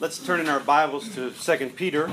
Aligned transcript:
Let's 0.00 0.24
turn 0.24 0.38
in 0.38 0.48
our 0.48 0.60
Bibles 0.60 1.12
to 1.16 1.32
2 1.32 1.70
Peter. 1.70 2.08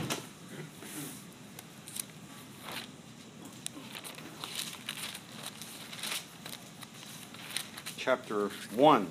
Chapter 7.95 8.47
1. 8.73 9.07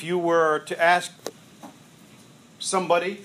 If 0.00 0.04
you 0.04 0.16
were 0.16 0.60
to 0.60 0.82
ask 0.82 1.12
somebody, 2.58 3.20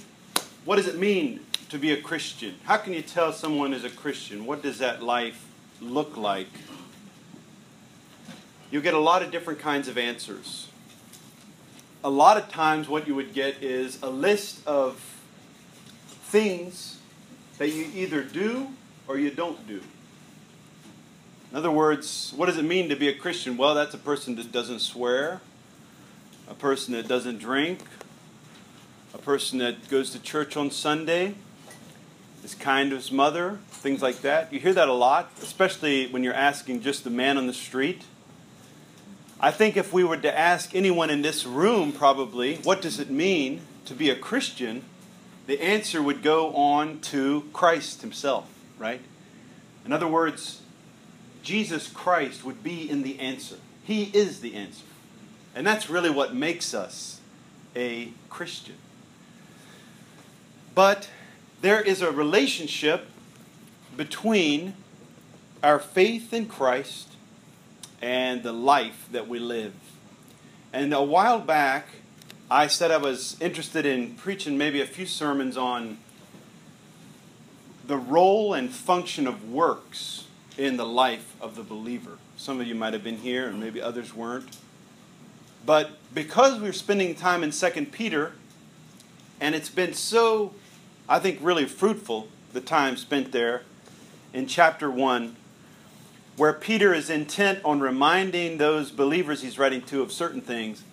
what 0.65 0.75
does 0.75 0.89
it 0.89 0.97
mean 0.97 1.39
to 1.69 1.77
be 1.77 1.93
a 1.93 2.01
Christian? 2.01 2.55
How 2.65 2.75
can 2.75 2.91
you 2.91 3.01
tell 3.01 3.31
someone 3.31 3.73
is 3.73 3.85
a 3.85 3.89
Christian? 3.89 4.45
What 4.45 4.61
does 4.61 4.79
that 4.79 5.01
life 5.01 5.47
look 5.79 6.17
like? 6.17 6.49
You 8.71 8.81
get 8.81 8.93
a 8.93 8.99
lot 8.99 9.23
of 9.23 9.31
different 9.31 9.59
kinds 9.59 9.87
of 9.87 9.97
answers. 9.97 10.67
A 12.03 12.09
lot 12.09 12.35
of 12.35 12.49
times, 12.49 12.89
what 12.89 13.07
you 13.07 13.15
would 13.15 13.33
get 13.33 13.63
is 13.63 13.97
a 14.03 14.09
list 14.09 14.59
of 14.67 14.99
things 16.25 16.99
that 17.57 17.69
you 17.69 17.89
either 17.95 18.21
do 18.21 18.67
or 19.07 19.17
you 19.17 19.31
don't 19.31 19.65
do. 19.65 19.79
In 21.51 21.57
other 21.57 21.71
words, 21.71 22.33
what 22.35 22.47
does 22.47 22.57
it 22.57 22.65
mean 22.65 22.89
to 22.89 22.97
be 22.97 23.07
a 23.07 23.15
Christian? 23.15 23.55
Well, 23.55 23.75
that's 23.75 23.93
a 23.93 23.97
person 23.97 24.35
that 24.35 24.51
doesn't 24.51 24.79
swear, 24.79 25.39
a 26.49 26.53
person 26.53 26.93
that 26.93 27.07
doesn't 27.07 27.39
drink, 27.39 27.79
a 29.13 29.17
person 29.17 29.59
that 29.59 29.87
goes 29.89 30.11
to 30.11 30.19
church 30.19 30.55
on 30.57 30.71
Sunday, 30.71 31.35
is 32.43 32.53
kind 32.53 32.91
to 32.91 32.95
his 32.95 33.11
mother, 33.11 33.59
things 33.69 34.01
like 34.01 34.21
that. 34.21 34.53
You 34.53 34.59
hear 34.59 34.73
that 34.73 34.87
a 34.87 34.93
lot, 34.93 35.31
especially 35.41 36.07
when 36.07 36.23
you're 36.23 36.33
asking 36.33 36.81
just 36.81 37.03
the 37.03 37.09
man 37.09 37.37
on 37.37 37.47
the 37.47 37.53
street. 37.53 38.03
I 39.39 39.51
think 39.51 39.75
if 39.75 39.91
we 39.91 40.03
were 40.03 40.17
to 40.17 40.37
ask 40.37 40.75
anyone 40.75 41.09
in 41.09 41.21
this 41.21 41.45
room, 41.45 41.91
probably, 41.91 42.57
what 42.57 42.81
does 42.81 42.99
it 42.99 43.09
mean 43.09 43.61
to 43.85 43.93
be 43.93 44.09
a 44.09 44.15
Christian, 44.15 44.83
the 45.47 45.61
answer 45.61 46.01
would 46.01 46.23
go 46.23 46.53
on 46.53 46.99
to 47.01 47.45
Christ 47.51 48.01
himself, 48.01 48.47
right? 48.77 49.01
In 49.85 49.91
other 49.91 50.07
words, 50.07 50.61
Jesus 51.43 51.87
Christ 51.87 52.43
would 52.43 52.63
be 52.63 52.89
in 52.89 53.03
the 53.03 53.19
answer. 53.19 53.57
He 53.83 54.05
is 54.05 54.41
the 54.41 54.55
answer. 54.55 54.83
And 55.55 55.65
that's 55.65 55.89
really 55.89 56.09
what 56.09 56.35
makes 56.35 56.73
us 56.73 57.21
a 57.75 58.09
Christian. 58.29 58.75
But 60.75 61.09
there 61.61 61.81
is 61.81 62.01
a 62.01 62.11
relationship 62.11 63.07
between 63.95 64.73
our 65.63 65.79
faith 65.79 66.33
in 66.33 66.47
Christ 66.47 67.13
and 68.01 68.43
the 68.43 68.51
life 68.51 69.07
that 69.11 69.27
we 69.27 69.39
live. 69.39 69.73
And 70.73 70.93
a 70.93 71.01
while 71.01 71.39
back, 71.39 71.87
I 72.51 72.67
said 72.67 72.91
I 72.91 72.97
was 72.97 73.37
interested 73.39 73.85
in 73.85 74.15
preaching 74.15 74.57
maybe 74.57 74.81
a 74.81 74.85
few 74.85 75.05
sermons 75.05 75.55
on 75.55 75.97
the 77.87 77.97
role 77.97 78.53
and 78.53 78.69
function 78.69 79.25
of 79.25 79.49
works 79.49 80.25
in 80.57 80.75
the 80.77 80.85
life 80.85 81.35
of 81.41 81.55
the 81.55 81.63
believer. 81.63 82.17
Some 82.37 82.59
of 82.59 82.67
you 82.67 82.75
might 82.75 82.93
have 82.93 83.03
been 83.03 83.17
here, 83.17 83.47
and 83.47 83.59
maybe 83.59 83.81
others 83.81 84.13
weren't. 84.13 84.57
But 85.65 85.91
because 86.13 86.59
we're 86.59 86.73
spending 86.73 87.15
time 87.15 87.43
in 87.43 87.51
2 87.51 87.87
Peter, 87.91 88.33
and 89.41 89.55
it's 89.55 89.69
been 89.69 89.93
so, 89.93 90.53
I 91.09 91.19
think, 91.19 91.39
really 91.41 91.65
fruitful, 91.65 92.27
the 92.53 92.61
time 92.61 92.97
spent 92.97 93.31
there 93.31 93.63
in 94.33 94.47
chapter 94.47 94.91
1, 94.91 95.35
where 96.37 96.53
Peter 96.53 96.93
is 96.93 97.09
intent 97.09 97.59
on 97.65 97.79
reminding 97.79 98.57
those 98.57 98.91
believers 98.91 99.41
he's 99.41 99.57
writing 99.57 99.81
to 99.81 100.01
of 100.01 100.11
certain 100.11 100.41
things. 100.41 100.83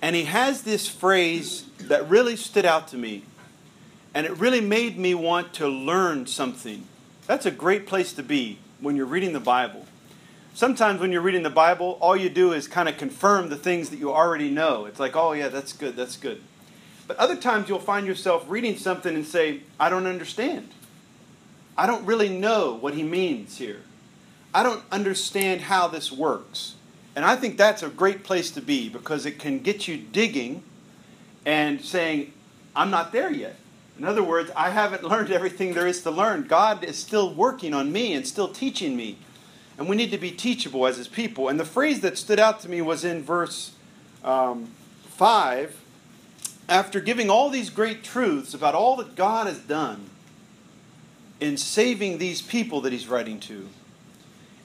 And 0.00 0.16
he 0.16 0.24
has 0.24 0.62
this 0.62 0.88
phrase 0.88 1.64
that 1.78 2.08
really 2.08 2.36
stood 2.36 2.64
out 2.64 2.88
to 2.88 2.96
me, 2.96 3.24
and 4.14 4.26
it 4.26 4.36
really 4.38 4.60
made 4.60 4.96
me 4.96 5.14
want 5.14 5.52
to 5.54 5.68
learn 5.68 6.26
something. 6.26 6.86
That's 7.26 7.46
a 7.46 7.50
great 7.50 7.86
place 7.86 8.12
to 8.14 8.22
be 8.22 8.58
when 8.80 8.96
you're 8.96 9.06
reading 9.06 9.32
the 9.32 9.40
Bible 9.40 9.86
sometimes 10.54 11.00
when 11.00 11.12
you're 11.12 11.20
reading 11.20 11.42
the 11.42 11.50
Bible, 11.50 11.98
all 12.00 12.16
you 12.16 12.30
do 12.30 12.52
is 12.52 12.66
kind 12.66 12.88
of 12.88 12.96
confirm 12.96 13.50
the 13.50 13.56
things 13.56 13.90
that 13.90 13.98
you 13.98 14.12
already 14.12 14.48
know. 14.48 14.86
It's 14.86 14.98
like, 14.98 15.14
oh, 15.14 15.32
yeah, 15.32 15.48
that's 15.48 15.72
good, 15.72 15.96
that's 15.96 16.16
good. 16.16 16.40
But 17.06 17.18
other 17.18 17.36
times 17.36 17.68
you'll 17.68 17.80
find 17.80 18.06
yourself 18.06 18.44
reading 18.48 18.78
something 18.78 19.14
and 19.14 19.26
say, 19.26 19.60
I 19.78 19.90
don't 19.90 20.06
understand. 20.06 20.70
I 21.76 21.86
don't 21.86 22.06
really 22.06 22.28
know 22.28 22.74
what 22.74 22.94
he 22.94 23.02
means 23.02 23.58
here. 23.58 23.82
I 24.54 24.62
don't 24.62 24.82
understand 24.90 25.62
how 25.62 25.88
this 25.88 26.10
works. 26.10 26.76
And 27.16 27.24
I 27.24 27.36
think 27.36 27.56
that's 27.56 27.82
a 27.82 27.88
great 27.88 28.24
place 28.24 28.50
to 28.52 28.62
be 28.62 28.88
because 28.88 29.26
it 29.26 29.38
can 29.38 29.58
get 29.58 29.86
you 29.86 29.96
digging 29.96 30.62
and 31.44 31.80
saying, 31.80 32.32
I'm 32.74 32.90
not 32.90 33.12
there 33.12 33.30
yet. 33.30 33.56
In 33.98 34.04
other 34.04 34.22
words, 34.22 34.50
I 34.56 34.70
haven't 34.70 35.04
learned 35.08 35.30
everything 35.30 35.74
there 35.74 35.86
is 35.86 36.02
to 36.02 36.10
learn. 36.10 36.46
God 36.46 36.84
is 36.84 36.96
still 36.96 37.34
working 37.34 37.74
on 37.74 37.92
me 37.92 38.14
and 38.14 38.26
still 38.26 38.48
teaching 38.48 38.96
me 38.96 39.18
and 39.78 39.88
we 39.88 39.96
need 39.96 40.10
to 40.10 40.18
be 40.18 40.30
teachable 40.30 40.86
as 40.86 40.96
his 40.96 41.08
people. 41.08 41.48
And 41.48 41.58
the 41.58 41.64
phrase 41.64 42.00
that 42.00 42.16
stood 42.16 42.38
out 42.38 42.60
to 42.60 42.68
me 42.68 42.80
was 42.80 43.04
in 43.04 43.22
verse 43.22 43.72
um, 44.22 44.68
5. 45.10 45.80
After 46.68 47.00
giving 47.00 47.28
all 47.28 47.50
these 47.50 47.70
great 47.70 48.02
truths 48.02 48.54
about 48.54 48.74
all 48.74 48.96
that 48.96 49.16
God 49.16 49.46
has 49.46 49.58
done 49.58 50.08
in 51.40 51.56
saving 51.56 52.18
these 52.18 52.40
people 52.40 52.80
that 52.82 52.92
he's 52.92 53.08
writing 53.08 53.38
to, 53.40 53.68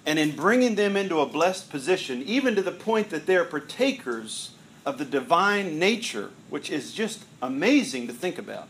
and 0.06 0.18
in 0.18 0.36
bringing 0.36 0.76
them 0.76 0.96
into 0.96 1.20
a 1.20 1.26
blessed 1.26 1.70
position, 1.70 2.24
even 2.24 2.56
to 2.56 2.62
the 2.62 2.72
point 2.72 3.10
that 3.10 3.26
they're 3.26 3.44
partakers 3.44 4.52
of 4.86 4.98
the 4.98 5.06
divine 5.06 5.78
nature, 5.78 6.32
which 6.50 6.70
is 6.70 6.94
just 6.94 7.26
amazing 7.42 8.08
to 8.08 8.14
think 8.14 8.38
about. 8.38 8.70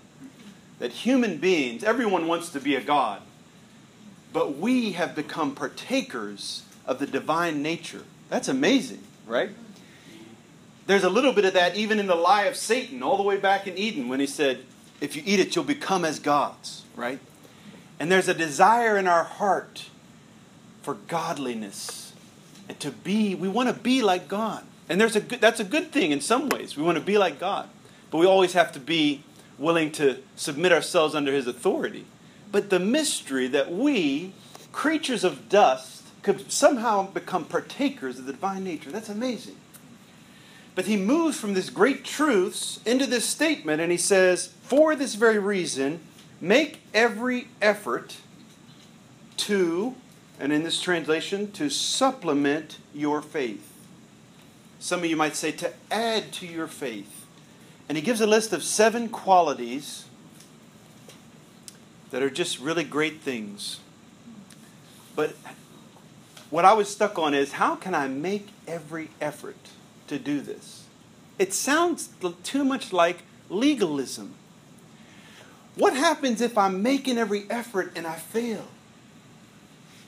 That 0.79 0.91
human 0.91 1.37
beings, 1.37 1.83
everyone 1.83 2.27
wants 2.27 2.49
to 2.49 2.59
be 2.59 2.75
a 2.75 2.81
God 2.81 3.21
but 4.31 4.57
we 4.57 4.93
have 4.93 5.15
become 5.15 5.55
partakers 5.55 6.63
of 6.85 6.99
the 6.99 7.07
divine 7.07 7.61
nature. 7.61 8.03
That's 8.29 8.47
amazing, 8.47 9.03
right? 9.25 9.49
There's 10.87 11.03
a 11.03 11.09
little 11.09 11.33
bit 11.33 11.45
of 11.45 11.53
that 11.53 11.75
even 11.75 11.99
in 11.99 12.07
the 12.07 12.15
lie 12.15 12.45
of 12.45 12.55
Satan, 12.55 13.03
all 13.03 13.17
the 13.17 13.23
way 13.23 13.37
back 13.37 13.67
in 13.67 13.77
Eden, 13.77 14.07
when 14.07 14.19
he 14.19 14.27
said, 14.27 14.59
If 15.01 15.15
you 15.15 15.23
eat 15.25 15.39
it, 15.39 15.55
you'll 15.55 15.65
become 15.65 16.03
as 16.05 16.19
gods, 16.19 16.83
right? 16.95 17.19
And 17.99 18.11
there's 18.11 18.27
a 18.27 18.33
desire 18.33 18.97
in 18.97 19.07
our 19.07 19.23
heart 19.23 19.89
for 20.81 20.95
godliness 20.95 22.13
and 22.67 22.79
to 22.79 22.91
be, 22.91 23.35
we 23.35 23.47
want 23.47 23.67
to 23.67 23.73
be 23.73 24.01
like 24.01 24.27
God. 24.27 24.63
And 24.87 25.01
there's 25.01 25.15
a 25.15 25.21
good, 25.21 25.41
that's 25.41 25.59
a 25.59 25.63
good 25.65 25.91
thing 25.91 26.11
in 26.11 26.21
some 26.21 26.49
ways. 26.49 26.77
We 26.77 26.83
want 26.83 26.97
to 26.97 27.03
be 27.03 27.17
like 27.17 27.39
God. 27.39 27.67
But 28.11 28.19
we 28.19 28.25
always 28.25 28.53
have 28.53 28.71
to 28.73 28.79
be 28.79 29.23
willing 29.57 29.91
to 29.93 30.17
submit 30.35 30.71
ourselves 30.71 31.13
under 31.13 31.33
his 31.33 31.47
authority 31.47 32.05
but 32.51 32.69
the 32.69 32.79
mystery 32.79 33.47
that 33.47 33.71
we, 33.71 34.33
creatures 34.71 35.23
of 35.23 35.49
dust, 35.49 36.03
could 36.23 36.51
somehow 36.51 37.09
become 37.11 37.45
partakers 37.45 38.19
of 38.19 38.25
the 38.25 38.33
divine 38.33 38.63
nature. 38.63 38.91
That's 38.91 39.09
amazing. 39.09 39.55
But 40.75 40.85
he 40.85 40.97
moves 40.97 41.39
from 41.39 41.53
these 41.53 41.69
great 41.69 42.03
truths 42.03 42.79
into 42.85 43.05
this 43.05 43.25
statement, 43.25 43.81
and 43.81 43.91
he 43.91 43.97
says, 43.97 44.53
For 44.63 44.95
this 44.95 45.15
very 45.15 45.39
reason, 45.39 45.99
make 46.39 46.81
every 46.93 47.47
effort 47.61 48.17
to, 49.37 49.95
and 50.39 50.53
in 50.53 50.63
this 50.63 50.81
translation, 50.81 51.51
to 51.53 51.69
supplement 51.69 52.77
your 52.93 53.21
faith. 53.21 53.65
Some 54.79 54.99
of 54.99 55.05
you 55.05 55.17
might 55.17 55.35
say 55.35 55.51
to 55.53 55.73
add 55.91 56.31
to 56.33 56.47
your 56.47 56.67
faith. 56.67 57.25
And 57.87 57.97
he 57.97 58.03
gives 58.03 58.21
a 58.21 58.27
list 58.27 58.53
of 58.53 58.63
seven 58.63 59.09
qualities 59.09 60.05
that 62.11 62.23
are 62.23 62.29
just 62.29 62.59
really 62.59 62.83
great 62.83 63.21
things. 63.21 63.79
But 65.15 65.35
what 66.49 66.65
I 66.65 66.73
was 66.73 66.89
stuck 66.89 67.19
on 67.19 67.33
is 67.33 67.53
how 67.53 67.75
can 67.75 67.93
I 67.93 68.07
make 68.07 68.47
every 68.67 69.09
effort 69.21 69.57
to 70.07 70.17
do 70.17 70.41
this? 70.41 70.85
It 71.37 71.53
sounds 71.53 72.09
too 72.43 72.63
much 72.63 72.91
like 72.91 73.19
legalism. 73.49 74.33
What 75.75 75.93
happens 75.93 76.41
if 76.41 76.57
I'm 76.57 76.81
making 76.83 77.17
every 77.17 77.45
effort 77.49 77.91
and 77.95 78.05
I 78.05 78.15
fail? 78.15 78.67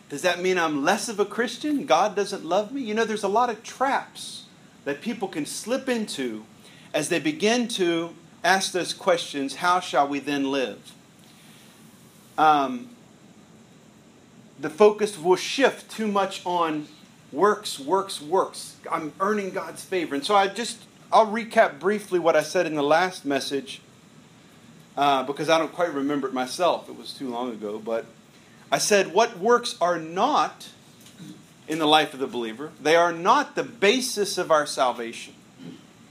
Does 0.10 0.24
that 0.24 0.42
mean 0.42 0.58
I'm 0.58 0.84
less 0.84 1.08
of 1.08 1.20
a 1.20 1.26
Christian? 1.26 1.86
God 1.86 2.16
doesn't 2.16 2.44
love 2.44 2.74
me? 2.74 2.82
You 2.82 2.94
know, 2.94 3.06
there's 3.06 3.24
a 3.24 3.30
lot 3.30 3.50
of 3.50 3.64
traps 3.64 4.46
that 4.84 5.02
people 5.02 5.30
can 5.30 5.46
slip 5.46 5.88
into 5.88 6.44
as 6.94 7.08
they 7.08 7.20
begin 7.20 7.70
to 7.70 8.14
ask 8.44 8.74
those 8.74 8.94
questions 8.94 9.56
how 9.56 9.80
shall 9.80 10.08
we 10.08 10.20
then 10.20 10.52
live? 10.52 10.92
Um, 12.42 12.90
the 14.60 14.70
focus 14.70 15.18
will 15.18 15.36
shift 15.36 15.92
too 15.92 16.08
much 16.08 16.44
on 16.44 16.88
works, 17.32 17.80
works, 17.80 18.20
works. 18.20 18.78
I'm 18.92 19.14
earning 19.20 19.52
God's 19.52 19.84
favor. 19.84 20.16
And 20.16 20.26
so 20.26 20.36
I 20.36 20.48
just, 20.48 20.82
I'll 21.14 21.28
recap 21.28 21.80
briefly 21.80 22.18
what 22.18 22.36
I 22.36 22.42
said 22.42 22.66
in 22.66 22.74
the 22.74 22.84
last 22.84 23.26
message 23.26 23.82
uh, 24.98 25.22
because 25.24 25.50
I 25.50 25.60
don't 25.60 25.72
quite 25.72 25.94
remember 25.94 26.28
it 26.28 26.34
myself. 26.34 26.90
It 26.90 26.98
was 26.98 27.14
too 27.14 27.30
long 27.30 27.52
ago. 27.52 27.78
But 27.78 28.06
I 28.72 28.80
said 28.80 29.14
what 29.14 29.38
works 29.38 29.76
are 29.80 30.00
not 30.00 30.70
in 31.68 31.78
the 31.78 31.86
life 31.86 32.12
of 32.16 32.20
the 32.20 32.28
believer, 32.28 32.72
they 32.82 32.96
are 32.96 33.14
not 33.14 33.56
the 33.56 33.64
basis 33.64 34.40
of 34.40 34.50
our 34.50 34.66
salvation. 34.66 35.36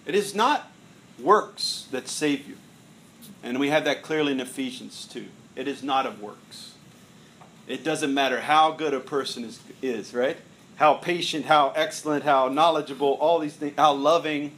It 0.06 0.14
is 0.14 0.32
not 0.32 0.70
works 1.18 1.88
that 1.90 2.08
save 2.08 2.48
you. 2.48 2.56
And 3.42 3.58
we 3.58 3.68
have 3.70 3.84
that 3.84 4.02
clearly 4.02 4.30
in 4.32 4.40
Ephesians 4.40 5.06
2. 5.12 5.26
It 5.56 5.68
is 5.68 5.82
not 5.82 6.06
of 6.06 6.20
works. 6.20 6.74
It 7.66 7.84
doesn't 7.84 8.12
matter 8.12 8.40
how 8.40 8.72
good 8.72 8.94
a 8.94 9.00
person 9.00 9.44
is, 9.44 9.60
is 9.82 10.14
right? 10.14 10.36
How 10.76 10.94
patient, 10.94 11.44
how 11.44 11.72
excellent, 11.76 12.24
how 12.24 12.48
knowledgeable, 12.48 13.18
all 13.20 13.38
these 13.38 13.54
things, 13.54 13.74
how 13.76 13.92
loving. 13.92 14.52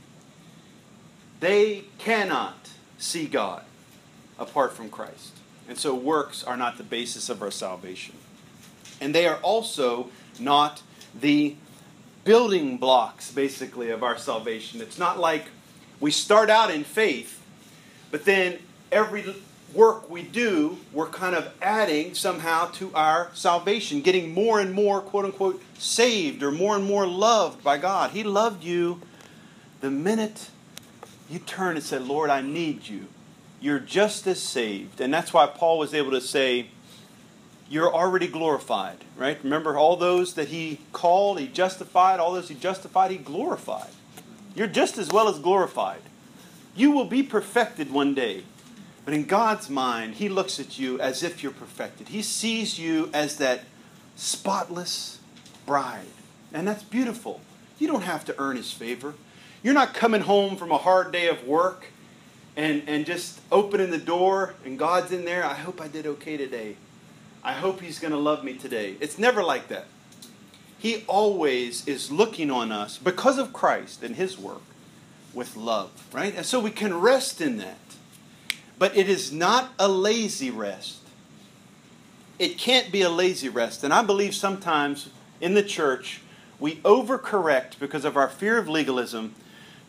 They 1.40 1.84
cannot 1.98 2.70
see 2.98 3.26
God 3.26 3.64
apart 4.38 4.72
from 4.72 4.88
Christ. 4.88 5.32
And 5.68 5.76
so 5.76 5.94
works 5.94 6.44
are 6.44 6.56
not 6.56 6.78
the 6.78 6.84
basis 6.84 7.28
of 7.28 7.42
our 7.42 7.50
salvation. 7.50 8.14
And 9.00 9.14
they 9.14 9.26
are 9.26 9.38
also 9.38 10.10
not 10.38 10.82
the 11.18 11.56
building 12.24 12.78
blocks, 12.78 13.30
basically, 13.30 13.90
of 13.90 14.02
our 14.02 14.16
salvation. 14.16 14.80
It's 14.80 14.98
not 14.98 15.18
like 15.18 15.46
we 16.00 16.10
start 16.10 16.50
out 16.50 16.70
in 16.70 16.84
faith, 16.84 17.42
but 18.10 18.24
then 18.24 18.58
every 18.90 19.34
work 19.74 20.10
we 20.10 20.22
do, 20.22 20.78
we're 20.92 21.08
kind 21.08 21.34
of 21.34 21.52
adding 21.60 22.14
somehow 22.14 22.66
to 22.72 22.90
our 22.94 23.30
salvation, 23.34 24.00
getting 24.00 24.32
more 24.32 24.60
and 24.60 24.72
more, 24.72 25.00
quote 25.00 25.24
unquote, 25.24 25.62
saved 25.78 26.42
or 26.42 26.50
more 26.50 26.76
and 26.76 26.84
more 26.84 27.06
loved 27.06 27.62
by 27.62 27.78
God. 27.78 28.10
He 28.10 28.22
loved 28.22 28.64
you 28.64 29.00
the 29.80 29.90
minute 29.90 30.48
you 31.28 31.38
turn 31.38 31.76
and 31.76 31.84
said, 31.84 32.02
Lord, 32.02 32.30
I 32.30 32.42
need 32.42 32.88
you. 32.88 33.06
You're 33.60 33.78
just 33.78 34.26
as 34.26 34.40
saved. 34.40 35.00
And 35.00 35.12
that's 35.12 35.32
why 35.32 35.46
Paul 35.46 35.78
was 35.78 35.94
able 35.94 36.10
to 36.10 36.20
say, 36.20 36.66
You're 37.68 37.92
already 37.92 38.26
glorified, 38.26 38.98
right? 39.16 39.38
Remember, 39.42 39.76
all 39.76 39.96
those 39.96 40.34
that 40.34 40.48
he 40.48 40.80
called, 40.92 41.38
he 41.38 41.46
justified, 41.46 42.20
all 42.20 42.32
those 42.32 42.48
he 42.48 42.54
justified, 42.54 43.10
he 43.10 43.18
glorified. 43.18 43.90
You're 44.54 44.66
just 44.66 44.98
as 44.98 45.10
well 45.10 45.28
as 45.28 45.38
glorified. 45.38 46.02
You 46.74 46.90
will 46.90 47.04
be 47.04 47.22
perfected 47.22 47.90
one 47.90 48.14
day. 48.14 48.44
But 49.04 49.14
in 49.14 49.24
God's 49.24 49.68
mind, 49.68 50.14
He 50.14 50.28
looks 50.28 50.60
at 50.60 50.78
you 50.78 51.00
as 51.00 51.22
if 51.22 51.42
you're 51.42 51.52
perfected. 51.52 52.08
He 52.08 52.22
sees 52.22 52.78
you 52.78 53.10
as 53.12 53.36
that 53.36 53.62
spotless 54.16 55.18
bride. 55.66 56.06
And 56.52 56.68
that's 56.68 56.82
beautiful. 56.82 57.40
You 57.78 57.88
don't 57.88 58.02
have 58.02 58.24
to 58.26 58.34
earn 58.38 58.56
His 58.56 58.72
favor. 58.72 59.14
You're 59.62 59.74
not 59.74 59.94
coming 59.94 60.22
home 60.22 60.56
from 60.56 60.70
a 60.70 60.78
hard 60.78 61.12
day 61.12 61.28
of 61.28 61.46
work 61.46 61.86
and, 62.56 62.82
and 62.86 63.06
just 63.06 63.40
opening 63.50 63.90
the 63.90 63.98
door 63.98 64.54
and 64.64 64.78
God's 64.78 65.12
in 65.12 65.24
there. 65.24 65.44
I 65.44 65.54
hope 65.54 65.80
I 65.80 65.88
did 65.88 66.06
okay 66.06 66.36
today. 66.36 66.76
I 67.42 67.52
hope 67.52 67.80
He's 67.80 67.98
going 67.98 68.12
to 68.12 68.18
love 68.18 68.44
me 68.44 68.54
today. 68.54 68.96
It's 69.00 69.18
never 69.18 69.42
like 69.42 69.68
that. 69.68 69.86
He 70.78 71.04
always 71.06 71.86
is 71.86 72.10
looking 72.10 72.50
on 72.50 72.72
us 72.72 72.98
because 72.98 73.38
of 73.38 73.52
Christ 73.52 74.02
and 74.02 74.16
His 74.16 74.38
work 74.38 74.62
with 75.32 75.56
love, 75.56 75.90
right? 76.12 76.34
And 76.36 76.44
so 76.44 76.60
we 76.60 76.70
can 76.70 76.98
rest 76.98 77.40
in 77.40 77.56
that. 77.58 77.78
But 78.82 78.96
it 78.96 79.08
is 79.08 79.30
not 79.30 79.72
a 79.78 79.86
lazy 79.86 80.50
rest. 80.50 80.98
It 82.40 82.58
can't 82.58 82.90
be 82.90 83.02
a 83.02 83.08
lazy 83.08 83.48
rest. 83.48 83.84
And 83.84 83.94
I 83.94 84.02
believe 84.02 84.34
sometimes 84.34 85.08
in 85.40 85.54
the 85.54 85.62
church 85.62 86.20
we 86.58 86.78
overcorrect 86.78 87.78
because 87.78 88.04
of 88.04 88.16
our 88.16 88.28
fear 88.28 88.58
of 88.58 88.68
legalism 88.68 89.36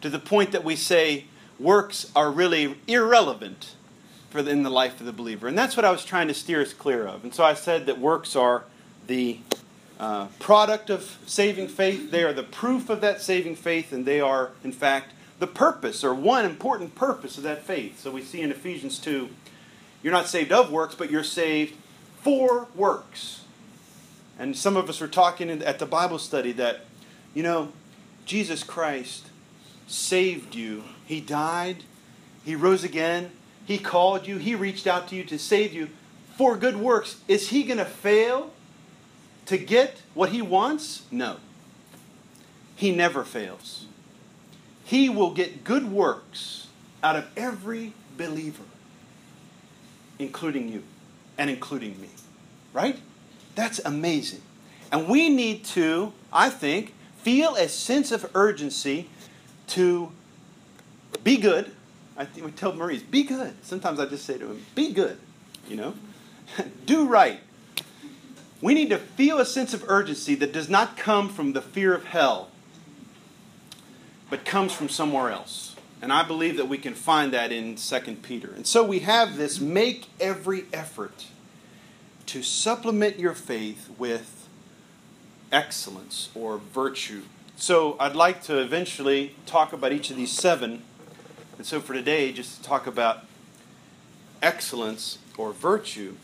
to 0.01 0.12
the 0.12 0.19
point 0.19 0.51
that 0.51 0.63
we 0.63 0.75
say 0.75 1.25
works 1.57 2.12
are 2.16 2.30
really 2.30 2.78
irrelevant 2.86 3.74
for 4.30 4.44
the, 4.44 4.51
in 4.51 4.62
the 4.62 4.69
life 4.69 5.00
of 5.00 5.07
the 5.07 5.12
believer. 5.12 5.48
And 5.48 5.57
that's 5.57 5.75
what 5.75 5.86
I 5.86 5.90
was 5.90 6.06
trying 6.06 6.28
to 6.28 6.36
steer 6.36 6.62
us 6.62 6.72
clear 6.72 7.07
of. 7.07 7.24
And 7.24 7.34
so 7.34 7.44
I 7.44 7.56
said 7.56 7.88
that 7.88 7.98
works 7.98 8.36
are 8.36 8.63
the 9.07 9.40
uh, 10.00 10.28
product 10.38 10.92
of 10.92 11.18
saving 11.25 11.69
faith, 11.69 12.12
they 12.12 12.24
are 12.24 12.31
the 12.31 12.44
proof 12.44 12.92
of 12.92 13.01
that 13.01 13.24
saving 13.24 13.56
faith, 13.56 13.92
and 13.92 14.06
they 14.06 14.22
are, 14.22 14.51
in 14.63 14.72
fact, 14.72 15.13
the 15.39 15.47
purpose 15.47 16.03
or 16.03 16.13
one 16.13 16.45
important 16.45 16.95
purpose 16.95 17.38
of 17.38 17.44
that 17.44 17.63
faith. 17.63 18.00
So 18.00 18.12
we 18.12 18.21
see 18.21 18.41
in 18.41 18.51
Ephesians 18.51 19.00
2, 19.00 19.30
you're 20.01 20.13
not 20.13 20.27
saved 20.27 20.51
of 20.51 20.71
works, 20.71 20.95
but 20.95 21.09
you're 21.09 21.24
saved 21.24 21.75
for 22.21 22.68
works. 22.75 23.41
And 24.38 24.56
some 24.57 24.77
of 24.77 24.89
us 24.89 25.00
were 25.00 25.07
talking 25.07 25.50
at 25.50 25.80
the 25.80 25.85
Bible 25.85 26.19
study 26.19 26.51
that, 26.53 26.81
you 27.33 27.44
know, 27.44 27.71
Jesus 28.25 28.63
Christ 28.63 29.27
saved 29.88 30.56
you. 30.56 30.83
He 31.06 31.21
died, 31.21 31.83
He 32.44 32.56
rose 32.56 32.83
again, 32.83 33.31
He 33.65 33.77
called 33.77 34.27
you, 34.27 34.38
He 34.38 34.56
reached 34.56 34.88
out 34.88 35.07
to 35.09 35.15
you 35.15 35.24
to 35.25 35.38
save 35.38 35.74
you 35.74 35.89
for 36.38 36.57
good 36.57 36.77
works. 36.77 37.18
Is 37.27 37.50
He 37.50 37.63
going 37.63 37.77
to 37.77 37.85
fail 37.85 38.51
to 39.45 39.57
get 39.57 40.01
what 40.13 40.30
He 40.30 40.41
wants? 40.41 41.03
No. 41.12 41.38
He 42.75 42.94
never 42.94 43.24
fails. 43.24 43.85
He 44.94 45.10
will 45.10 45.31
get 45.31 45.63
good 45.63 45.92
works 45.92 46.68
out 47.01 47.16
of 47.16 47.25
every 47.36 47.94
believer, 48.16 48.62
including 50.19 50.69
you 50.69 50.84
and 51.36 51.50
including 51.50 52.00
me. 52.00 52.10
Right? 52.74 53.00
That's 53.56 53.80
amazing. 53.80 54.44
And 54.92 55.07
we 55.07 55.30
need 55.30 55.66
to, 55.66 56.13
I 56.31 56.51
think, 56.51 56.94
feel 57.18 57.56
a 57.56 57.69
sense 57.69 58.12
of 58.12 58.30
urgency 58.36 59.10
to 59.69 60.12
be 61.24 61.38
good. 61.38 61.72
I 62.16 62.25
think 62.25 62.45
we 62.45 62.51
tell 62.51 62.72
Maurice, 62.74 63.01
be 63.01 63.24
good. 63.24 63.56
Sometimes 63.63 64.00
I 64.00 64.06
just 64.06 64.25
say 64.25 64.38
to 64.38 64.45
him, 64.45 64.63
be 64.75 64.94
good, 64.94 65.18
you 65.68 65.75
know? 65.75 65.95
Do 66.86 67.07
right. 67.07 67.40
We 68.62 68.75
need 68.75 68.92
to 68.92 69.00
feel 69.00 69.40
a 69.40 69.45
sense 69.45 69.74
of 69.74 69.84
urgency 69.88 70.36
that 70.36 70.54
does 70.54 70.69
not 70.69 70.98
come 70.98 71.30
from 71.30 71.54
the 71.54 71.63
fear 71.63 71.95
of 71.95 72.06
hell 72.06 72.51
but 74.33 74.45
comes 74.45 74.74
from 74.74 74.89
somewhere 74.89 75.30
else. 75.30 75.75
And 76.01 76.12
I 76.12 76.24
believe 76.24 76.57
that 76.57 76.68
we 76.68 76.80
can 76.80 76.95
find 76.95 77.31
that 77.33 77.51
in 77.51 77.75
2 77.75 78.00
Peter. 78.24 78.51
And 78.51 78.65
so 78.65 78.83
we 78.83 79.01
have 79.01 79.38
this 79.38 79.59
make 79.59 80.07
every 80.19 80.65
effort 80.74 81.27
to 82.25 82.41
supplement 82.41 83.19
your 83.19 83.35
faith 83.35 83.91
with 83.95 84.50
excellence 85.51 86.30
or 86.33 86.57
virtue. 86.57 87.21
So 87.57 87.95
I'd 87.99 88.16
like 88.16 88.42
to 88.45 88.57
eventually 88.57 89.35
talk 89.45 89.71
about 89.71 89.92
each 89.92 90.09
of 90.09 90.18
these 90.18 90.31
seven. 90.31 90.81
And 91.59 91.68
so 91.68 91.80
for 91.80 91.94
today, 91.94 92.31
just 92.33 92.57
to 92.57 92.63
talk 92.63 92.87
about 92.87 93.25
excellence 94.42 95.19
or 95.37 95.54
virtue. 95.54 96.16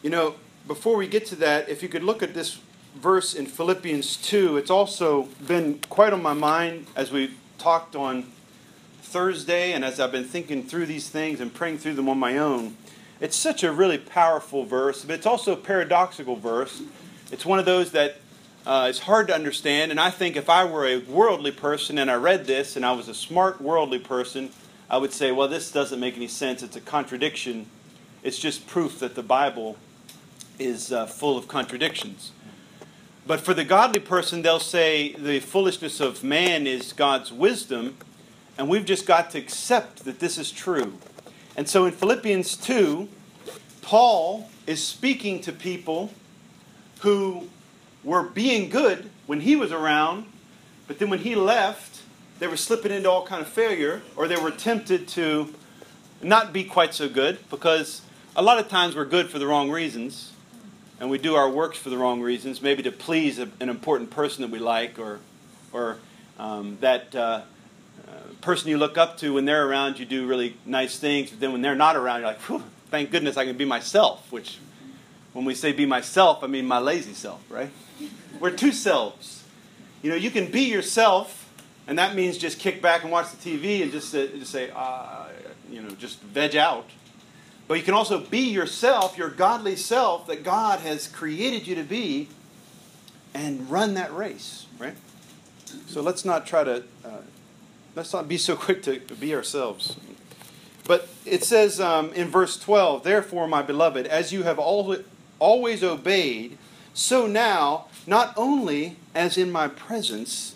You 0.00 0.08
know, 0.08 0.36
before 0.66 0.96
we 0.96 1.06
get 1.06 1.26
to 1.26 1.36
that, 1.36 1.68
if 1.68 1.82
you 1.82 1.90
could 1.90 2.04
look 2.04 2.22
at 2.22 2.32
this 2.32 2.58
verse 2.98 3.34
in 3.34 3.46
Philippians 3.46 4.16
2, 4.16 4.56
it's 4.56 4.70
also 4.70 5.28
been 5.46 5.80
quite 5.88 6.12
on 6.12 6.22
my 6.22 6.34
mind 6.34 6.86
as 6.96 7.10
we 7.10 7.32
talked 7.58 7.96
on 7.96 8.24
Thursday 9.02 9.72
and 9.72 9.84
as 9.84 10.00
I've 10.00 10.12
been 10.12 10.24
thinking 10.24 10.62
through 10.62 10.86
these 10.86 11.08
things 11.08 11.40
and 11.40 11.52
praying 11.52 11.78
through 11.78 11.94
them 11.94 12.08
on 12.08 12.18
my 12.18 12.36
own. 12.38 12.76
It's 13.20 13.36
such 13.36 13.64
a 13.64 13.72
really 13.72 13.98
powerful 13.98 14.64
verse, 14.64 15.04
but 15.04 15.14
it's 15.14 15.26
also 15.26 15.52
a 15.52 15.56
paradoxical 15.56 16.36
verse. 16.36 16.82
It's 17.32 17.46
one 17.46 17.58
of 17.58 17.64
those 17.64 17.92
that 17.92 18.16
uh, 18.66 18.86
is 18.90 19.00
hard 19.00 19.28
to 19.28 19.34
understand, 19.34 19.90
and 19.90 19.98
I 19.98 20.10
think 20.10 20.36
if 20.36 20.50
I 20.50 20.64
were 20.64 20.86
a 20.86 20.98
worldly 20.98 21.52
person 21.52 21.98
and 21.98 22.10
I 22.10 22.14
read 22.16 22.46
this 22.46 22.76
and 22.76 22.84
I 22.84 22.92
was 22.92 23.08
a 23.08 23.14
smart 23.14 23.60
worldly 23.60 23.98
person, 23.98 24.50
I 24.90 24.98
would 24.98 25.12
say, 25.12 25.32
well, 25.32 25.48
this 25.48 25.72
doesn't 25.72 25.98
make 25.98 26.16
any 26.16 26.28
sense. 26.28 26.62
It's 26.62 26.76
a 26.76 26.80
contradiction. 26.80 27.66
It's 28.22 28.38
just 28.38 28.66
proof 28.66 28.98
that 29.00 29.14
the 29.14 29.22
Bible 29.22 29.76
is 30.58 30.92
uh, 30.92 31.06
full 31.06 31.36
of 31.36 31.48
contradictions. 31.48 32.32
But 33.28 33.42
for 33.42 33.52
the 33.52 33.62
godly 33.62 34.00
person, 34.00 34.40
they'll 34.40 34.58
say 34.58 35.12
the 35.12 35.40
foolishness 35.40 36.00
of 36.00 36.24
man 36.24 36.66
is 36.66 36.94
God's 36.94 37.30
wisdom, 37.30 37.98
and 38.56 38.70
we've 38.70 38.86
just 38.86 39.04
got 39.04 39.28
to 39.32 39.38
accept 39.38 40.06
that 40.06 40.18
this 40.18 40.38
is 40.38 40.50
true. 40.50 40.94
And 41.54 41.68
so 41.68 41.84
in 41.84 41.92
Philippians 41.92 42.56
2, 42.56 43.06
Paul 43.82 44.48
is 44.66 44.82
speaking 44.82 45.42
to 45.42 45.52
people 45.52 46.10
who 47.00 47.50
were 48.02 48.22
being 48.22 48.70
good 48.70 49.10
when 49.26 49.42
he 49.42 49.56
was 49.56 49.72
around, 49.72 50.24
but 50.86 50.98
then 50.98 51.10
when 51.10 51.18
he 51.18 51.34
left, 51.34 52.00
they 52.38 52.46
were 52.46 52.56
slipping 52.56 52.92
into 52.92 53.10
all 53.10 53.26
kind 53.26 53.42
of 53.42 53.48
failure, 53.48 54.00
or 54.16 54.26
they 54.26 54.36
were 54.36 54.50
tempted 54.50 55.06
to 55.08 55.54
not 56.22 56.54
be 56.54 56.64
quite 56.64 56.94
so 56.94 57.10
good 57.10 57.38
because 57.50 58.00
a 58.34 58.40
lot 58.42 58.58
of 58.58 58.68
times 58.68 58.96
we're 58.96 59.04
good 59.04 59.28
for 59.28 59.38
the 59.38 59.46
wrong 59.46 59.70
reasons 59.70 60.32
and 61.00 61.10
we 61.10 61.18
do 61.18 61.34
our 61.34 61.48
works 61.48 61.78
for 61.78 61.90
the 61.90 61.96
wrong 61.96 62.20
reasons, 62.20 62.60
maybe 62.60 62.82
to 62.82 62.92
please 62.92 63.38
a, 63.38 63.48
an 63.60 63.68
important 63.68 64.10
person 64.10 64.42
that 64.42 64.50
we 64.50 64.58
like 64.58 64.98
or, 64.98 65.20
or 65.72 65.98
um, 66.38 66.78
that 66.80 67.14
uh, 67.14 67.42
uh, 68.06 68.12
person 68.40 68.68
you 68.68 68.78
look 68.78 68.98
up 68.98 69.18
to 69.18 69.34
when 69.34 69.44
they're 69.44 69.66
around, 69.66 69.98
you 69.98 70.04
do 70.04 70.26
really 70.26 70.56
nice 70.64 70.98
things, 70.98 71.30
but 71.30 71.40
then 71.40 71.52
when 71.52 71.62
they're 71.62 71.74
not 71.74 71.96
around, 71.96 72.20
you're 72.20 72.30
like, 72.30 72.62
thank 72.90 73.10
goodness 73.10 73.36
I 73.36 73.44
can 73.44 73.56
be 73.56 73.64
myself, 73.64 74.30
which 74.32 74.58
when 75.32 75.44
we 75.44 75.54
say 75.54 75.72
be 75.72 75.86
myself, 75.86 76.42
I 76.42 76.46
mean 76.46 76.66
my 76.66 76.78
lazy 76.78 77.14
self, 77.14 77.40
right? 77.50 77.70
We're 78.40 78.50
two 78.50 78.72
selves. 78.72 79.44
You 80.02 80.10
know, 80.10 80.16
you 80.16 80.30
can 80.30 80.50
be 80.50 80.62
yourself, 80.62 81.52
and 81.86 81.98
that 81.98 82.14
means 82.14 82.38
just 82.38 82.58
kick 82.58 82.80
back 82.80 83.02
and 83.02 83.12
watch 83.12 83.30
the 83.32 83.36
TV 83.36 83.82
and 83.82 83.90
just, 83.92 84.14
uh, 84.14 84.26
just 84.26 84.50
say, 84.50 84.70
uh, 84.74 85.26
you 85.70 85.82
know, 85.82 85.90
just 85.90 86.20
veg 86.22 86.56
out. 86.56 86.88
But 87.68 87.76
you 87.76 87.84
can 87.84 87.94
also 87.94 88.18
be 88.18 88.40
yourself, 88.40 89.18
your 89.18 89.28
godly 89.28 89.76
self 89.76 90.26
that 90.26 90.42
God 90.42 90.80
has 90.80 91.06
created 91.06 91.66
you 91.66 91.74
to 91.74 91.82
be, 91.82 92.28
and 93.34 93.70
run 93.70 93.94
that 93.94 94.12
race, 94.14 94.66
right? 94.78 94.96
So 95.86 96.00
let's 96.00 96.24
not 96.24 96.46
try 96.46 96.64
to, 96.64 96.82
uh, 97.04 97.18
let's 97.94 98.12
not 98.14 98.26
be 98.26 98.38
so 98.38 98.56
quick 98.56 98.82
to 98.84 98.98
be 98.98 99.34
ourselves. 99.34 99.96
But 100.86 101.08
it 101.26 101.44
says 101.44 101.78
um, 101.78 102.12
in 102.14 102.28
verse 102.28 102.58
12, 102.58 103.04
Therefore, 103.04 103.46
my 103.46 103.60
beloved, 103.60 104.06
as 104.06 104.32
you 104.32 104.44
have 104.44 104.58
al- 104.58 104.96
always 105.38 105.84
obeyed, 105.84 106.56
so 106.94 107.26
now, 107.26 107.84
not 108.06 108.32
only 108.36 108.96
as 109.14 109.36
in 109.36 109.52
my 109.52 109.68
presence, 109.68 110.54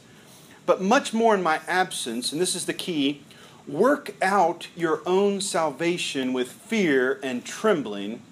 but 0.64 0.80
much 0.80 1.12
more 1.12 1.34
in 1.34 1.42
my 1.42 1.60
absence, 1.68 2.32
and 2.32 2.40
this 2.40 2.54
is 2.54 2.64
the 2.64 2.72
key, 2.72 3.20
work 3.66 4.14
out 4.20 4.68
your 4.74 5.02
own 5.06 5.40
salvation 5.40 6.32
with 6.32 6.50
fear 6.50 7.20
and 7.22 7.44
trembling, 7.44 8.22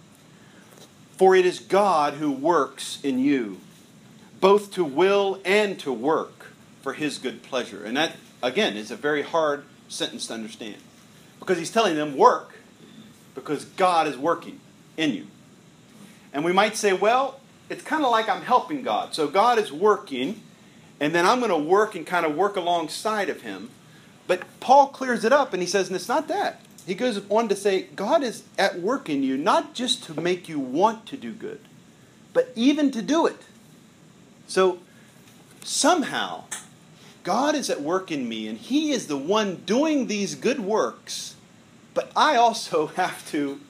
for 1.16 1.34
it 1.34 1.46
is 1.46 1.58
God 1.58 2.14
who 2.14 2.32
works 2.32 2.99
in 3.02 3.18
you, 3.18 3.58
both 4.40 4.72
to 4.72 4.84
will 4.84 5.40
and 5.44 5.78
to 5.80 5.92
work 5.92 6.46
for 6.82 6.94
his 6.94 7.18
good 7.18 7.42
pleasure. 7.42 7.84
And 7.84 7.96
that, 7.96 8.16
again, 8.42 8.76
is 8.76 8.90
a 8.90 8.96
very 8.96 9.22
hard 9.22 9.64
sentence 9.88 10.26
to 10.28 10.34
understand. 10.34 10.76
Because 11.38 11.58
he's 11.58 11.70
telling 11.70 11.96
them, 11.96 12.16
work, 12.16 12.58
because 13.34 13.64
God 13.64 14.06
is 14.06 14.16
working 14.16 14.60
in 14.96 15.12
you. 15.12 15.26
And 16.32 16.44
we 16.44 16.52
might 16.52 16.76
say, 16.76 16.92
well, 16.92 17.40
it's 17.68 17.82
kind 17.82 18.04
of 18.04 18.10
like 18.10 18.28
I'm 18.28 18.42
helping 18.42 18.82
God. 18.82 19.14
So 19.14 19.28
God 19.28 19.58
is 19.58 19.72
working, 19.72 20.42
and 20.99 21.14
then 21.14 21.26
I'm 21.26 21.38
going 21.38 21.50
to 21.50 21.56
work 21.56 21.94
and 21.94 22.06
kind 22.06 22.26
of 22.26 22.37
work 22.37 22.56
alongside 22.56 23.28
of 23.28 23.42
him. 23.42 23.70
But 24.27 24.43
Paul 24.61 24.89
clears 24.89 25.25
it 25.25 25.33
up 25.33 25.53
and 25.53 25.62
he 25.62 25.69
says, 25.69 25.89
and 25.89 25.97
it's 25.97 26.09
not 26.09 26.29
that. 26.29 26.61
He 26.87 26.95
goes 26.95 27.21
on 27.29 27.49
to 27.49 27.57
say, 27.57 27.83
God 27.95 28.23
is 28.23 28.45
at 28.59 28.81
work 28.81 29.09
in 29.09 29.23
you, 29.23 29.37
not 29.37 29.75
just 29.75 30.05
to 30.05 30.21
make 30.21 30.49
you 30.49 30.59
want 30.59 31.07
to 31.07 31.17
do 31.17 31.33
good, 31.33 31.61
but 32.33 32.50
even 32.55 32.91
to 32.93 33.03
do 33.03 33.27
it. 33.27 33.43
So 34.47 34.79
somehow, 35.62 36.45
God 37.23 37.55
is 37.55 37.71
at 37.71 37.83
work 37.83 38.11
in 38.11 38.29
me, 38.29 38.49
and 38.49 38.59
He 38.59 38.93
is 38.93 39.07
the 39.07 39.17
one 39.17 39.57
doing 39.67 40.07
these 40.07 40.35
good 40.35 40.61
works, 40.61 41.37
but 41.95 42.11
I 42.17 42.37
also 42.37 42.87
have 42.97 43.29
to 43.31 43.61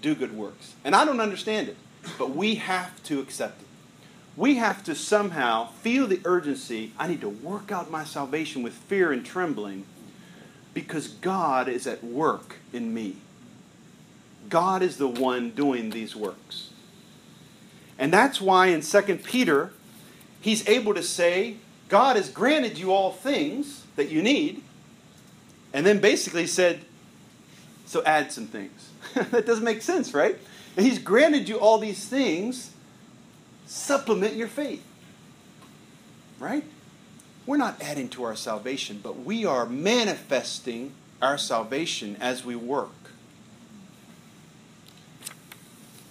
do 0.00 0.14
good 0.14 0.36
works. 0.36 0.74
And 0.84 0.94
I 0.94 1.04
don't 1.04 1.20
understand 1.20 1.68
it, 1.68 1.76
but 2.18 2.30
we 2.30 2.56
have 2.56 3.02
to 3.04 3.20
accept. 3.20 3.61
We 4.36 4.56
have 4.56 4.82
to 4.84 4.94
somehow 4.94 5.68
feel 5.68 6.06
the 6.06 6.20
urgency 6.24 6.92
I 6.98 7.08
need 7.08 7.20
to 7.20 7.28
work 7.28 7.70
out 7.70 7.90
my 7.90 8.04
salvation 8.04 8.62
with 8.62 8.72
fear 8.72 9.12
and 9.12 9.24
trembling 9.24 9.84
because 10.74 11.08
God 11.08 11.68
is 11.68 11.86
at 11.86 12.02
work 12.02 12.56
in 12.72 12.94
me. 12.94 13.16
God 14.48 14.82
is 14.82 14.96
the 14.96 15.08
one 15.08 15.50
doing 15.50 15.90
these 15.90 16.16
works. 16.16 16.70
And 17.98 18.12
that's 18.12 18.40
why 18.40 18.68
in 18.68 18.80
2 18.80 19.02
Peter, 19.22 19.72
he's 20.40 20.66
able 20.68 20.94
to 20.94 21.02
say, 21.02 21.56
God 21.88 22.16
has 22.16 22.30
granted 22.30 22.78
you 22.78 22.92
all 22.92 23.12
things 23.12 23.84
that 23.96 24.08
you 24.08 24.22
need, 24.22 24.62
and 25.72 25.84
then 25.84 26.00
basically 26.00 26.46
said, 26.46 26.84
so 27.86 28.02
add 28.04 28.32
some 28.32 28.46
things. 28.46 28.90
that 29.14 29.46
doesn't 29.46 29.64
make 29.64 29.82
sense, 29.82 30.14
right? 30.14 30.38
He's 30.76 30.98
granted 30.98 31.48
you 31.48 31.58
all 31.58 31.78
these 31.78 32.06
things, 32.06 32.71
supplement 33.72 34.34
your 34.34 34.48
faith. 34.48 34.84
Right? 36.38 36.64
We're 37.46 37.56
not 37.56 37.80
adding 37.82 38.08
to 38.10 38.24
our 38.24 38.36
salvation, 38.36 39.00
but 39.02 39.20
we 39.20 39.46
are 39.46 39.64
manifesting 39.64 40.92
our 41.22 41.38
salvation 41.38 42.16
as 42.20 42.44
we 42.44 42.54
work. 42.54 42.90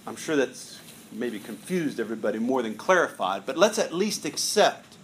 I'm 0.06 0.16
sure 0.16 0.34
that's 0.34 0.80
maybe 1.12 1.38
confused 1.38 2.00
everybody 2.00 2.38
more 2.38 2.62
than 2.62 2.74
clarified, 2.74 3.46
but 3.46 3.56
let's 3.56 3.78
at 3.78 3.94
least 3.94 4.24
accept 4.24 4.96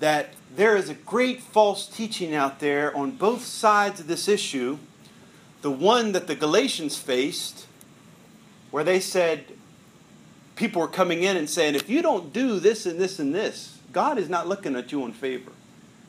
that 0.00 0.30
there 0.54 0.76
is 0.76 0.88
a 0.88 0.94
great 0.94 1.40
false 1.40 1.86
teaching 1.86 2.34
out 2.34 2.58
there 2.58 2.94
on 2.96 3.12
both 3.12 3.44
sides 3.44 4.00
of 4.00 4.06
this 4.08 4.26
issue. 4.26 4.78
The 5.62 5.70
one 5.70 6.12
that 6.12 6.26
the 6.26 6.34
Galatians 6.34 6.98
faced, 6.98 7.66
where 8.70 8.84
they 8.84 9.00
said, 9.00 9.57
people 10.58 10.82
were 10.82 10.88
coming 10.88 11.22
in 11.22 11.36
and 11.36 11.48
saying, 11.48 11.74
if 11.74 11.88
you 11.88 12.02
don't 12.02 12.32
do 12.32 12.58
this 12.58 12.84
and 12.84 13.00
this 13.00 13.18
and 13.18 13.34
this, 13.34 13.78
God 13.92 14.18
is 14.18 14.28
not 14.28 14.46
looking 14.46 14.76
at 14.76 14.92
you 14.92 15.04
in 15.06 15.12
favor. 15.12 15.52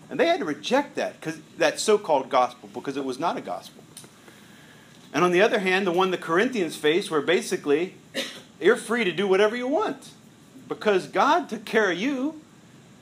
And 0.10 0.20
they 0.20 0.26
had 0.26 0.40
to 0.40 0.46
reject 0.46 0.96
that, 0.96 1.20
because 1.22 1.40
that 1.58 1.80
so 1.80 1.98
called 1.98 2.30
gospel, 2.30 2.70
because 2.74 2.98
it 2.98 3.06
was 3.06 3.20
not 3.20 3.38
a 3.38 3.42
gospel. 3.42 3.84
And 5.14 5.24
on 5.24 5.32
the 5.32 5.42
other 5.42 5.60
hand, 5.60 5.88
the 5.88 5.92
one 5.92 6.12
the 6.12 6.18
Corinthians 6.18 6.76
faced, 6.76 7.10
where 7.10 7.22
basically 7.22 7.94
you're 8.60 8.76
free 8.76 9.04
to 9.04 9.12
do 9.12 9.28
whatever 9.28 9.56
you 9.56 9.68
want, 9.68 10.10
because 10.68 11.08
God 11.08 11.48
took 11.48 11.64
care 11.64 11.92
of 11.92 11.98
you 11.98 12.42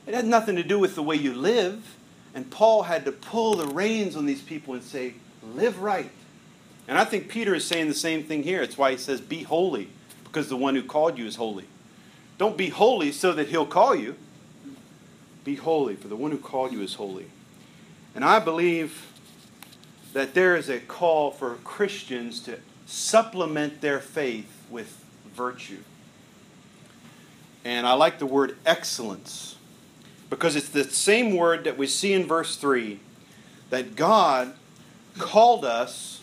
it 0.08 0.14
had 0.14 0.24
nothing 0.24 0.56
to 0.56 0.62
do 0.62 0.78
with 0.78 0.94
the 0.94 1.02
way 1.02 1.16
you 1.16 1.34
live. 1.34 1.94
And 2.34 2.50
Paul 2.50 2.84
had 2.84 3.04
to 3.04 3.12
pull 3.12 3.56
the 3.56 3.66
reins 3.66 4.16
on 4.16 4.24
these 4.24 4.40
people 4.40 4.72
and 4.72 4.82
say, 4.82 5.14
live 5.54 5.80
right. 5.80 6.10
And 6.88 6.96
I 6.96 7.04
think 7.04 7.28
Peter 7.28 7.54
is 7.54 7.66
saying 7.66 7.88
the 7.88 7.94
same 7.94 8.22
thing 8.24 8.42
here. 8.42 8.62
It's 8.62 8.78
why 8.78 8.92
he 8.92 8.96
says, 8.96 9.20
be 9.20 9.42
holy, 9.42 9.90
because 10.28 10.48
the 10.48 10.56
one 10.56 10.74
who 10.74 10.82
called 10.82 11.18
you 11.18 11.26
is 11.26 11.36
holy. 11.36 11.64
Don't 12.36 12.56
be 12.56 12.68
holy 12.68 13.10
so 13.12 13.32
that 13.32 13.48
he'll 13.48 13.66
call 13.66 13.94
you. 13.94 14.14
Be 15.44 15.56
holy, 15.56 15.96
for 15.96 16.08
the 16.08 16.16
one 16.16 16.30
who 16.30 16.38
called 16.38 16.72
you 16.72 16.82
is 16.82 16.94
holy. 16.94 17.26
And 18.14 18.24
I 18.24 18.38
believe 18.38 19.06
that 20.12 20.34
there 20.34 20.54
is 20.54 20.68
a 20.68 20.80
call 20.80 21.30
for 21.30 21.54
Christians 21.64 22.40
to 22.40 22.58
supplement 22.86 23.80
their 23.80 24.00
faith 24.00 24.64
with 24.70 25.04
virtue. 25.34 25.78
And 27.64 27.86
I 27.86 27.94
like 27.94 28.18
the 28.18 28.26
word 28.26 28.56
excellence 28.66 29.56
because 30.30 30.56
it's 30.56 30.68
the 30.68 30.84
same 30.84 31.34
word 31.34 31.64
that 31.64 31.78
we 31.78 31.86
see 31.86 32.12
in 32.12 32.26
verse 32.26 32.56
3 32.56 33.00
that 33.70 33.96
God 33.96 34.54
called 35.18 35.64
us 35.64 36.20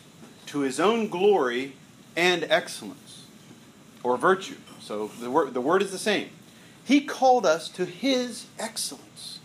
to 0.48 0.60
his 0.60 0.80
own 0.80 1.10
glory 1.10 1.74
and 2.16 2.44
excellence 2.46 3.05
or 4.06 4.18
virtue. 4.18 4.56
So 4.80 5.08
the 5.20 5.32
word, 5.32 5.54
the 5.54 5.62
word 5.62 5.82
is 5.82 5.92
the 5.92 5.98
same. 5.98 6.30
He 6.84 7.02
called 7.02 7.46
us 7.46 7.68
to 7.70 7.86
his 7.86 8.46
excellence, 8.60 9.40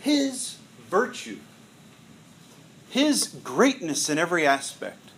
his 0.00 0.56
virtue, 0.88 1.38
his 2.88 3.26
greatness 3.44 4.08
in 4.08 4.18
every 4.18 4.46
aspect. 4.46 5.10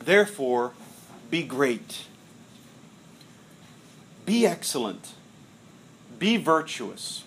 Therefore, 0.00 0.72
be 1.30 1.44
great. 1.44 2.06
Be 4.26 4.46
excellent. 4.46 5.14
Be 6.18 6.36
virtuous 6.36 7.22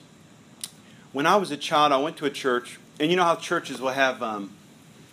when 1.15 1.25
I 1.25 1.37
was 1.37 1.49
a 1.49 1.55
child, 1.55 1.93
I 1.93 1.97
went 1.97 2.17
to 2.17 2.25
a 2.25 2.29
church, 2.29 2.77
and 2.99 3.09
you 3.09 3.15
know 3.15 3.23
how 3.23 3.37
churches 3.37 3.79
will 3.79 3.91
have 3.91 4.21
um, 4.21 4.51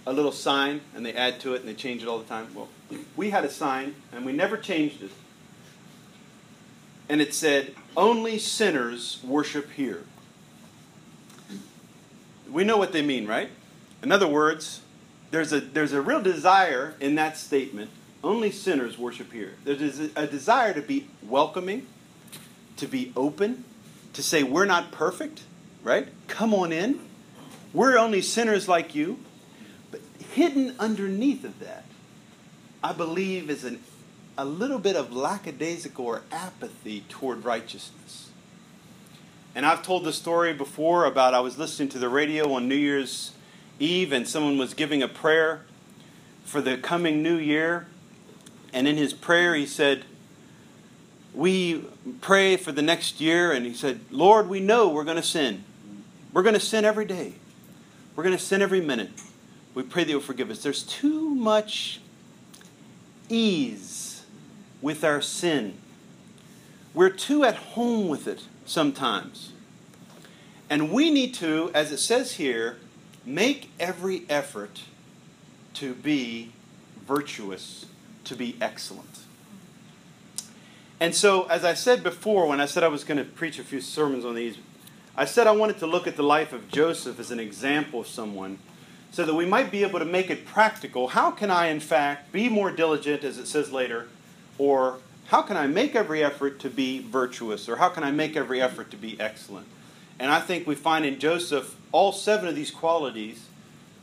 a 0.04 0.12
little 0.12 0.32
sign 0.32 0.80
and 0.96 1.06
they 1.06 1.12
add 1.12 1.38
to 1.42 1.54
it 1.54 1.60
and 1.60 1.68
they 1.68 1.74
change 1.74 2.02
it 2.02 2.08
all 2.08 2.18
the 2.18 2.24
time? 2.24 2.48
Well, 2.56 2.68
we 3.14 3.30
had 3.30 3.44
a 3.44 3.48
sign 3.48 3.94
and 4.12 4.26
we 4.26 4.32
never 4.32 4.56
changed 4.56 5.00
it. 5.04 5.12
And 7.08 7.20
it 7.20 7.34
said, 7.34 7.74
Only 7.96 8.38
sinners 8.38 9.20
worship 9.24 9.72
here. 9.72 10.04
We 12.50 12.64
know 12.64 12.76
what 12.76 12.92
they 12.92 13.02
mean, 13.02 13.26
right? 13.26 13.50
In 14.02 14.12
other 14.12 14.28
words, 14.28 14.82
there's 15.30 15.52
a, 15.52 15.60
there's 15.60 15.92
a 15.92 16.02
real 16.02 16.20
desire 16.20 16.94
in 17.00 17.14
that 17.14 17.36
statement 17.36 17.90
only 18.24 18.50
sinners 18.50 18.96
worship 18.98 19.32
here. 19.32 19.54
There's 19.64 19.98
a 19.98 20.26
desire 20.26 20.72
to 20.74 20.82
be 20.82 21.08
welcoming, 21.22 21.86
to 22.76 22.86
be 22.86 23.12
open, 23.16 23.64
to 24.12 24.22
say 24.22 24.42
we're 24.42 24.64
not 24.64 24.92
perfect, 24.92 25.42
right? 25.82 26.08
Come 26.28 26.54
on 26.54 26.72
in. 26.72 27.00
We're 27.72 27.98
only 27.98 28.22
sinners 28.22 28.68
like 28.68 28.94
you. 28.94 29.18
But 29.90 30.00
hidden 30.34 30.76
underneath 30.78 31.44
of 31.44 31.58
that, 31.60 31.84
I 32.82 32.92
believe, 32.92 33.50
is 33.50 33.64
an, 33.64 33.82
a 34.36 34.44
little 34.44 34.78
bit 34.78 34.96
of 34.96 35.12
lackadaisical 35.12 36.04
or 36.04 36.22
apathy 36.30 37.04
toward 37.08 37.44
righteousness. 37.44 38.30
And 39.54 39.66
I've 39.66 39.82
told 39.82 40.04
the 40.04 40.12
story 40.12 40.54
before 40.54 41.04
about 41.04 41.34
I 41.34 41.40
was 41.40 41.58
listening 41.58 41.90
to 41.90 41.98
the 41.98 42.08
radio 42.08 42.52
on 42.54 42.68
New 42.68 42.74
Year's 42.76 43.32
Eve 43.78 44.12
and 44.12 44.26
someone 44.26 44.56
was 44.56 44.72
giving 44.72 45.02
a 45.02 45.08
prayer 45.08 45.62
for 46.44 46.60
the 46.60 46.78
coming 46.78 47.22
new 47.22 47.36
year. 47.36 47.86
And 48.72 48.88
in 48.88 48.96
his 48.96 49.12
prayer, 49.12 49.54
he 49.54 49.66
said, 49.66 50.04
We 51.34 51.84
pray 52.22 52.56
for 52.56 52.72
the 52.72 52.80
next 52.80 53.20
year. 53.20 53.52
And 53.52 53.66
he 53.66 53.74
said, 53.74 54.00
Lord, 54.10 54.48
we 54.48 54.60
know 54.60 54.88
we're 54.88 55.04
going 55.04 55.16
to 55.16 55.22
sin. 55.22 55.64
We're 56.32 56.42
going 56.42 56.54
to 56.54 56.60
sin 56.60 56.86
every 56.86 57.04
day. 57.04 57.34
We're 58.16 58.24
going 58.24 58.36
to 58.36 58.42
sin 58.42 58.62
every 58.62 58.80
minute. 58.80 59.10
We 59.74 59.82
pray 59.82 60.04
that 60.04 60.10
you'll 60.10 60.20
forgive 60.20 60.50
us. 60.50 60.62
There's 60.62 60.82
too 60.82 61.34
much 61.34 62.00
ease 63.28 64.11
with 64.82 65.04
our 65.04 65.22
sin. 65.22 65.78
We're 66.92 67.10
too 67.10 67.44
at 67.44 67.54
home 67.54 68.08
with 68.08 68.26
it 68.26 68.42
sometimes. 68.66 69.52
And 70.68 70.90
we 70.90 71.10
need 71.10 71.32
to, 71.34 71.70
as 71.72 71.92
it 71.92 71.98
says 71.98 72.32
here, 72.32 72.76
make 73.24 73.70
every 73.78 74.24
effort 74.28 74.82
to 75.74 75.94
be 75.94 76.52
virtuous, 77.06 77.86
to 78.24 78.34
be 78.34 78.56
excellent. 78.60 79.20
And 81.00 81.14
so, 81.14 81.44
as 81.44 81.64
I 81.64 81.74
said 81.74 82.02
before, 82.02 82.46
when 82.46 82.60
I 82.60 82.66
said 82.66 82.84
I 82.84 82.88
was 82.88 83.04
going 83.04 83.18
to 83.18 83.24
preach 83.24 83.58
a 83.58 83.64
few 83.64 83.80
sermons 83.80 84.24
on 84.24 84.34
these, 84.34 84.56
I 85.16 85.24
said 85.24 85.46
I 85.46 85.52
wanted 85.52 85.78
to 85.78 85.86
look 85.86 86.06
at 86.06 86.16
the 86.16 86.22
life 86.22 86.52
of 86.52 86.70
Joseph 86.70 87.18
as 87.18 87.30
an 87.30 87.40
example 87.40 88.00
of 88.00 88.06
someone 88.06 88.58
so 89.10 89.26
that 89.26 89.34
we 89.34 89.44
might 89.44 89.70
be 89.70 89.82
able 89.82 89.98
to 89.98 90.04
make 90.04 90.30
it 90.30 90.46
practical. 90.46 91.08
How 91.08 91.30
can 91.30 91.50
I, 91.50 91.66
in 91.66 91.80
fact, 91.80 92.32
be 92.32 92.48
more 92.48 92.70
diligent, 92.70 93.24
as 93.24 93.36
it 93.36 93.46
says 93.46 93.72
later, 93.72 94.08
or 94.62 94.98
how 95.26 95.42
can 95.42 95.56
I 95.56 95.66
make 95.66 95.96
every 95.96 96.22
effort 96.22 96.60
to 96.60 96.70
be 96.70 97.00
virtuous, 97.00 97.68
or 97.68 97.74
how 97.74 97.88
can 97.88 98.04
I 98.04 98.12
make 98.12 98.36
every 98.36 98.62
effort 98.62 98.92
to 98.92 98.96
be 98.96 99.20
excellent? 99.20 99.66
And 100.20 100.30
I 100.30 100.38
think 100.38 100.68
we 100.68 100.76
find 100.76 101.04
in 101.04 101.18
Joseph 101.18 101.74
all 101.90 102.12
seven 102.12 102.46
of 102.46 102.54
these 102.54 102.70
qualities. 102.70 103.48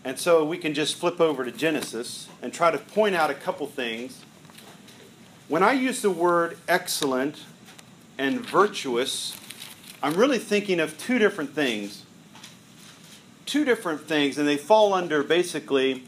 And 0.04 0.20
so 0.20 0.44
we 0.44 0.58
can 0.58 0.74
just 0.74 0.96
flip 0.96 1.22
over 1.22 1.46
to 1.46 1.52
Genesis 1.54 2.28
and 2.42 2.52
try 2.52 2.72
to 2.72 2.78
point 2.78 3.16
out 3.16 3.30
a 3.30 3.36
couple 3.36 3.68
things. 3.68 4.22
When 5.48 5.64
I 5.64 5.72
use 5.72 6.02
the 6.02 6.10
word 6.10 6.58
excellent 6.68 7.46
and 8.18 8.42
virtuous, 8.42 9.38
I'm 10.04 10.16
really 10.16 10.40
thinking 10.40 10.82
of 10.82 10.98
two 10.98 11.20
different 11.20 11.56
things. 11.56 12.04
Two 13.46 13.64
different 13.64 14.02
things, 14.10 14.38
and 14.38 14.46
they 14.46 14.58
fall 14.58 14.94
under 14.94 15.24
basically 15.24 16.04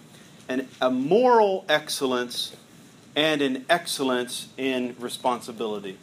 an, 0.50 0.68
a 0.82 0.92
moral 0.92 1.64
excellence 1.70 2.58
and 3.16 3.42
an 3.42 3.66
excellence 3.70 4.48
in 4.58 4.96
responsibility. 5.00 5.98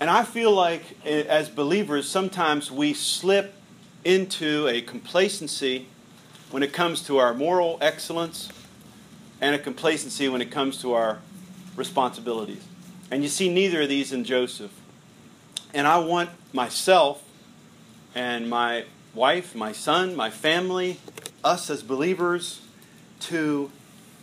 And 0.00 0.10
I 0.10 0.24
feel 0.24 0.52
like 0.52 0.98
eh, 1.04 1.22
as 1.28 1.48
believers, 1.48 2.08
sometimes 2.08 2.70
we 2.70 2.94
slip 2.94 3.54
into 4.04 4.66
a 4.68 4.80
complacency 4.80 5.86
when 6.50 6.62
it 6.62 6.72
comes 6.72 7.02
to 7.06 7.18
our 7.18 7.34
moral 7.34 7.78
excellence 7.80 8.48
and 9.40 9.54
a 9.54 9.58
complacency 9.58 10.28
when 10.28 10.40
it 10.40 10.50
comes 10.50 10.80
to 10.82 10.92
our 10.92 11.18
responsibilities. 11.76 12.64
And 13.10 13.22
you 13.22 13.28
see 13.28 13.52
neither 13.52 13.82
of 13.82 13.88
these 13.88 14.12
in 14.12 14.24
Joseph. 14.24 14.72
And 15.72 15.86
I 15.86 15.98
want 15.98 16.30
myself 16.52 17.22
and 18.14 18.48
my 18.48 18.84
wife, 19.14 19.54
my 19.54 19.72
son, 19.72 20.14
my 20.14 20.30
family, 20.30 20.98
us 21.42 21.68
as 21.70 21.82
believers 21.82 22.60
to 23.20 23.70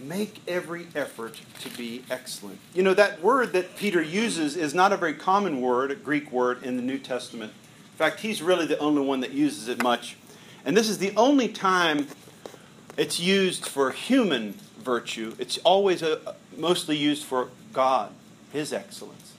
make 0.07 0.41
every 0.47 0.87
effort 0.95 1.39
to 1.61 1.69
be 1.77 2.03
excellent. 2.09 2.59
You 2.73 2.83
know, 2.83 2.93
that 2.93 3.21
word 3.21 3.53
that 3.53 3.75
Peter 3.75 4.01
uses 4.01 4.55
is 4.55 4.73
not 4.73 4.91
a 4.91 4.97
very 4.97 5.13
common 5.13 5.61
word, 5.61 5.91
a 5.91 5.95
Greek 5.95 6.31
word 6.31 6.63
in 6.63 6.77
the 6.77 6.83
New 6.83 6.97
Testament. 6.97 7.51
In 7.93 7.97
fact, 7.97 8.21
he's 8.21 8.41
really 8.41 8.65
the 8.65 8.77
only 8.79 9.01
one 9.01 9.19
that 9.21 9.31
uses 9.31 9.67
it 9.67 9.81
much. 9.81 10.17
And 10.65 10.75
this 10.75 10.89
is 10.89 10.97
the 10.97 11.13
only 11.15 11.47
time 11.47 12.07
it's 12.97 13.19
used 13.19 13.65
for 13.65 13.91
human 13.91 14.53
virtue. 14.79 15.35
It's 15.39 15.57
always 15.59 16.01
a, 16.01 16.35
mostly 16.57 16.97
used 16.97 17.23
for 17.23 17.49
God, 17.73 18.11
His 18.51 18.73
excellence. 18.73 19.33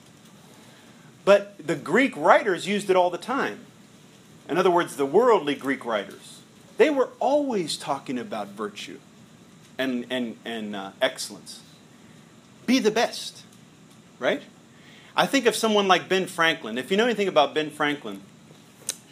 But 1.25 1.65
the 1.65 1.75
Greek 1.75 2.15
writers 2.17 2.67
used 2.67 2.89
it 2.89 2.95
all 2.95 3.09
the 3.09 3.17
time. 3.17 3.59
In 4.49 4.57
other 4.57 4.71
words, 4.71 4.95
the 4.97 5.05
worldly 5.05 5.55
Greek 5.55 5.85
writers. 5.85 6.41
They 6.77 6.89
were 6.89 7.09
always 7.19 7.77
talking 7.77 8.17
about 8.17 8.49
virtue 8.49 8.99
and, 9.77 10.05
and, 10.09 10.37
and 10.45 10.75
uh, 10.75 10.91
excellence. 11.01 11.61
Be 12.65 12.79
the 12.79 12.91
best, 12.91 13.43
right? 14.19 14.41
I 15.15 15.25
think 15.25 15.45
of 15.45 15.55
someone 15.55 15.87
like 15.87 16.09
Ben 16.09 16.25
Franklin. 16.25 16.77
If 16.77 16.89
you 16.89 16.97
know 16.97 17.05
anything 17.05 17.27
about 17.27 17.53
Ben 17.53 17.69
Franklin, 17.69 18.21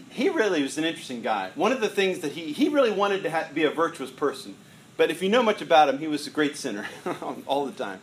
he 0.10 0.30
really 0.30 0.62
was 0.62 0.78
an 0.78 0.84
interesting 0.84 1.22
guy. 1.22 1.52
One 1.56 1.72
of 1.72 1.80
the 1.80 1.90
things 1.90 2.20
that 2.20 2.34
he, 2.34 2.52
he 2.52 2.70
really 2.70 2.92
wanted 2.92 3.24
to 3.24 3.32
ha- 3.32 3.48
be 3.54 3.64
a 3.64 3.70
virtuous 3.70 4.12
person. 4.12 4.56
But 4.98 5.10
if 5.10 5.22
you 5.22 5.30
know 5.30 5.44
much 5.44 5.62
about 5.62 5.90
him, 5.90 6.00
he 6.00 6.08
was 6.08 6.28
a 6.28 6.30
great 6.30 6.58
sinner 6.58 6.86
all 7.48 7.66
the 7.66 7.72
time. 7.72 8.00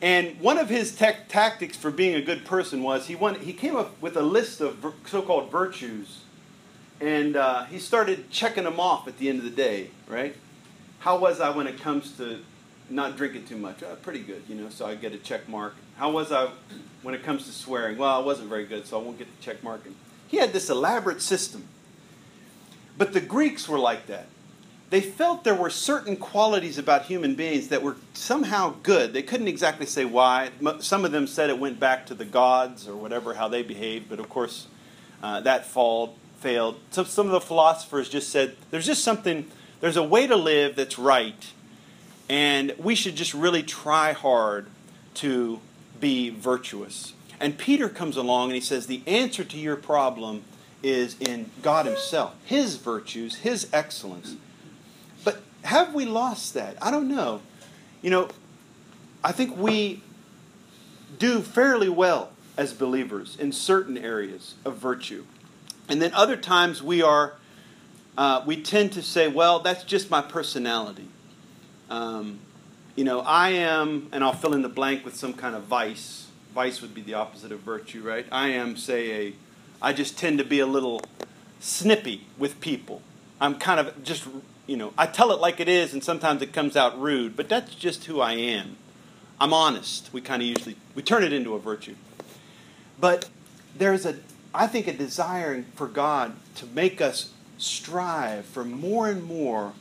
And 0.00 0.38
one 0.38 0.58
of 0.58 0.68
his 0.68 0.94
te- 0.94 1.16
tactics 1.28 1.76
for 1.76 1.90
being 1.90 2.14
a 2.14 2.20
good 2.20 2.44
person 2.44 2.82
was 2.82 3.06
he, 3.06 3.14
went, 3.14 3.38
he 3.42 3.52
came 3.52 3.74
up 3.74 4.00
with 4.02 4.16
a 4.16 4.22
list 4.22 4.60
of 4.60 4.76
vir- 4.76 4.92
so 5.06 5.22
called 5.22 5.50
virtues. 5.50 6.20
And 7.00 7.36
uh, 7.36 7.64
he 7.64 7.78
started 7.78 8.30
checking 8.30 8.64
them 8.64 8.78
off 8.78 9.08
at 9.08 9.18
the 9.18 9.28
end 9.28 9.38
of 9.38 9.44
the 9.44 9.50
day, 9.50 9.90
right? 10.06 10.36
How 11.04 11.18
was 11.18 11.38
I 11.38 11.50
when 11.50 11.66
it 11.66 11.78
comes 11.78 12.12
to 12.12 12.38
not 12.88 13.18
drinking 13.18 13.44
too 13.44 13.58
much? 13.58 13.82
Uh, 13.82 13.94
pretty 13.96 14.20
good, 14.20 14.42
you 14.48 14.54
know, 14.54 14.70
so 14.70 14.86
I 14.86 14.94
get 14.94 15.12
a 15.12 15.18
check 15.18 15.46
mark. 15.50 15.74
How 15.98 16.10
was 16.10 16.32
I 16.32 16.48
when 17.02 17.14
it 17.14 17.22
comes 17.22 17.44
to 17.44 17.52
swearing? 17.52 17.98
Well, 17.98 18.18
I 18.18 18.24
wasn't 18.24 18.48
very 18.48 18.64
good, 18.64 18.86
so 18.86 18.98
I 18.98 19.02
won't 19.02 19.18
get 19.18 19.26
the 19.26 19.42
check 19.42 19.62
mark. 19.62 19.84
And 19.84 19.94
he 20.28 20.38
had 20.38 20.54
this 20.54 20.70
elaborate 20.70 21.20
system. 21.20 21.68
But 22.96 23.12
the 23.12 23.20
Greeks 23.20 23.68
were 23.68 23.78
like 23.78 24.06
that. 24.06 24.28
They 24.88 25.02
felt 25.02 25.44
there 25.44 25.54
were 25.54 25.68
certain 25.68 26.16
qualities 26.16 26.78
about 26.78 27.02
human 27.02 27.34
beings 27.34 27.68
that 27.68 27.82
were 27.82 27.96
somehow 28.14 28.76
good. 28.82 29.12
They 29.12 29.22
couldn't 29.22 29.48
exactly 29.48 29.84
say 29.84 30.06
why. 30.06 30.52
Some 30.78 31.04
of 31.04 31.12
them 31.12 31.26
said 31.26 31.50
it 31.50 31.58
went 31.58 31.78
back 31.78 32.06
to 32.06 32.14
the 32.14 32.24
gods 32.24 32.88
or 32.88 32.96
whatever, 32.96 33.34
how 33.34 33.48
they 33.48 33.62
behaved, 33.62 34.08
but 34.08 34.20
of 34.20 34.30
course, 34.30 34.68
uh, 35.22 35.40
that 35.40 35.66
fall, 35.66 36.16
failed. 36.38 36.80
So 36.92 37.04
some 37.04 37.26
of 37.26 37.32
the 37.32 37.42
philosophers 37.42 38.08
just 38.08 38.30
said 38.30 38.56
there's 38.70 38.86
just 38.86 39.04
something 39.04 39.50
there's 39.84 39.98
a 39.98 40.02
way 40.02 40.26
to 40.26 40.34
live 40.34 40.76
that's 40.76 40.98
right, 40.98 41.52
and 42.30 42.74
we 42.78 42.94
should 42.94 43.16
just 43.16 43.34
really 43.34 43.62
try 43.62 44.14
hard 44.14 44.66
to 45.12 45.60
be 46.00 46.30
virtuous. 46.30 47.12
And 47.38 47.58
Peter 47.58 47.90
comes 47.90 48.16
along 48.16 48.48
and 48.48 48.54
he 48.54 48.62
says, 48.62 48.86
The 48.86 49.02
answer 49.06 49.44
to 49.44 49.58
your 49.58 49.76
problem 49.76 50.44
is 50.82 51.20
in 51.20 51.50
God 51.60 51.84
Himself, 51.84 52.34
His 52.46 52.76
virtues, 52.76 53.34
His 53.34 53.68
excellence. 53.74 54.36
But 55.22 55.42
have 55.64 55.92
we 55.92 56.06
lost 56.06 56.54
that? 56.54 56.78
I 56.80 56.90
don't 56.90 57.14
know. 57.14 57.42
You 58.00 58.08
know, 58.08 58.30
I 59.22 59.32
think 59.32 59.54
we 59.54 60.02
do 61.18 61.42
fairly 61.42 61.90
well 61.90 62.32
as 62.56 62.72
believers 62.72 63.36
in 63.38 63.52
certain 63.52 63.98
areas 63.98 64.54
of 64.64 64.78
virtue. 64.78 65.26
And 65.90 66.00
then 66.00 66.14
other 66.14 66.38
times 66.38 66.82
we 66.82 67.02
are 67.02 67.34
uh, 68.16 68.42
we 68.46 68.62
tend 68.62 68.92
to 68.92 69.02
say, 69.02 69.28
well, 69.28 69.60
that's 69.60 69.84
just 69.84 70.10
my 70.10 70.20
personality. 70.20 71.08
Um, 71.90 72.38
you 72.96 73.04
know, 73.04 73.20
I 73.20 73.50
am, 73.50 74.08
and 74.12 74.22
I'll 74.22 74.32
fill 74.32 74.54
in 74.54 74.62
the 74.62 74.68
blank 74.68 75.04
with 75.04 75.16
some 75.16 75.34
kind 75.34 75.54
of 75.56 75.64
vice. 75.64 76.28
Vice 76.54 76.80
would 76.80 76.94
be 76.94 77.02
the 77.02 77.14
opposite 77.14 77.50
of 77.50 77.60
virtue, 77.60 78.02
right? 78.02 78.26
I 78.30 78.48
am, 78.50 78.76
say, 78.76 79.10
a, 79.28 79.34
I 79.82 79.92
just 79.92 80.16
tend 80.16 80.38
to 80.38 80.44
be 80.44 80.60
a 80.60 80.66
little 80.66 81.02
snippy 81.58 82.26
with 82.38 82.60
people. 82.60 83.02
I'm 83.40 83.56
kind 83.56 83.80
of 83.80 84.04
just, 84.04 84.28
you 84.66 84.76
know, 84.76 84.92
I 84.96 85.06
tell 85.06 85.32
it 85.32 85.40
like 85.40 85.58
it 85.58 85.68
is, 85.68 85.92
and 85.92 86.04
sometimes 86.04 86.40
it 86.40 86.52
comes 86.52 86.76
out 86.76 87.00
rude, 87.00 87.36
but 87.36 87.48
that's 87.48 87.74
just 87.74 88.04
who 88.04 88.20
I 88.20 88.34
am. 88.34 88.76
I'm 89.40 89.52
honest. 89.52 90.12
We 90.12 90.20
kind 90.20 90.40
of 90.40 90.46
usually, 90.46 90.76
we 90.94 91.02
turn 91.02 91.24
it 91.24 91.32
into 91.32 91.54
a 91.54 91.58
virtue. 91.58 91.96
But 93.00 93.28
there's 93.76 94.06
a, 94.06 94.16
I 94.54 94.68
think, 94.68 94.86
a 94.86 94.92
desire 94.92 95.64
for 95.74 95.88
God 95.88 96.36
to 96.54 96.66
make 96.66 97.00
us 97.00 97.32
strive 97.64 98.44
for 98.44 98.64
more 98.64 99.08
and 99.08 99.24
more 99.24 99.72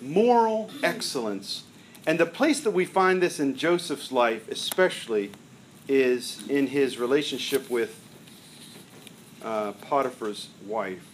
moral 0.00 0.70
excellence. 0.82 1.64
And 2.06 2.18
the 2.18 2.26
place 2.26 2.60
that 2.60 2.70
we 2.70 2.84
find 2.84 3.22
this 3.22 3.38
in 3.38 3.56
Joseph's 3.56 4.10
life, 4.10 4.48
especially, 4.48 5.30
is 5.88 6.42
in 6.48 6.68
his 6.68 6.98
relationship 6.98 7.68
with 7.68 8.00
uh, 9.42 9.72
Potiphar's 9.72 10.48
wife. 10.66 11.04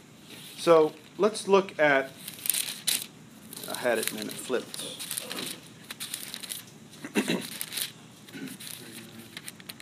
So 0.59 0.93
let's 1.19 1.49
look 1.49 1.79
at. 1.79 2.11
I 3.71 3.77
had 3.79 3.99
it 3.99 4.11
and 4.11 4.21
then 4.21 4.29
it 4.29 4.33
flipped. 4.33 4.81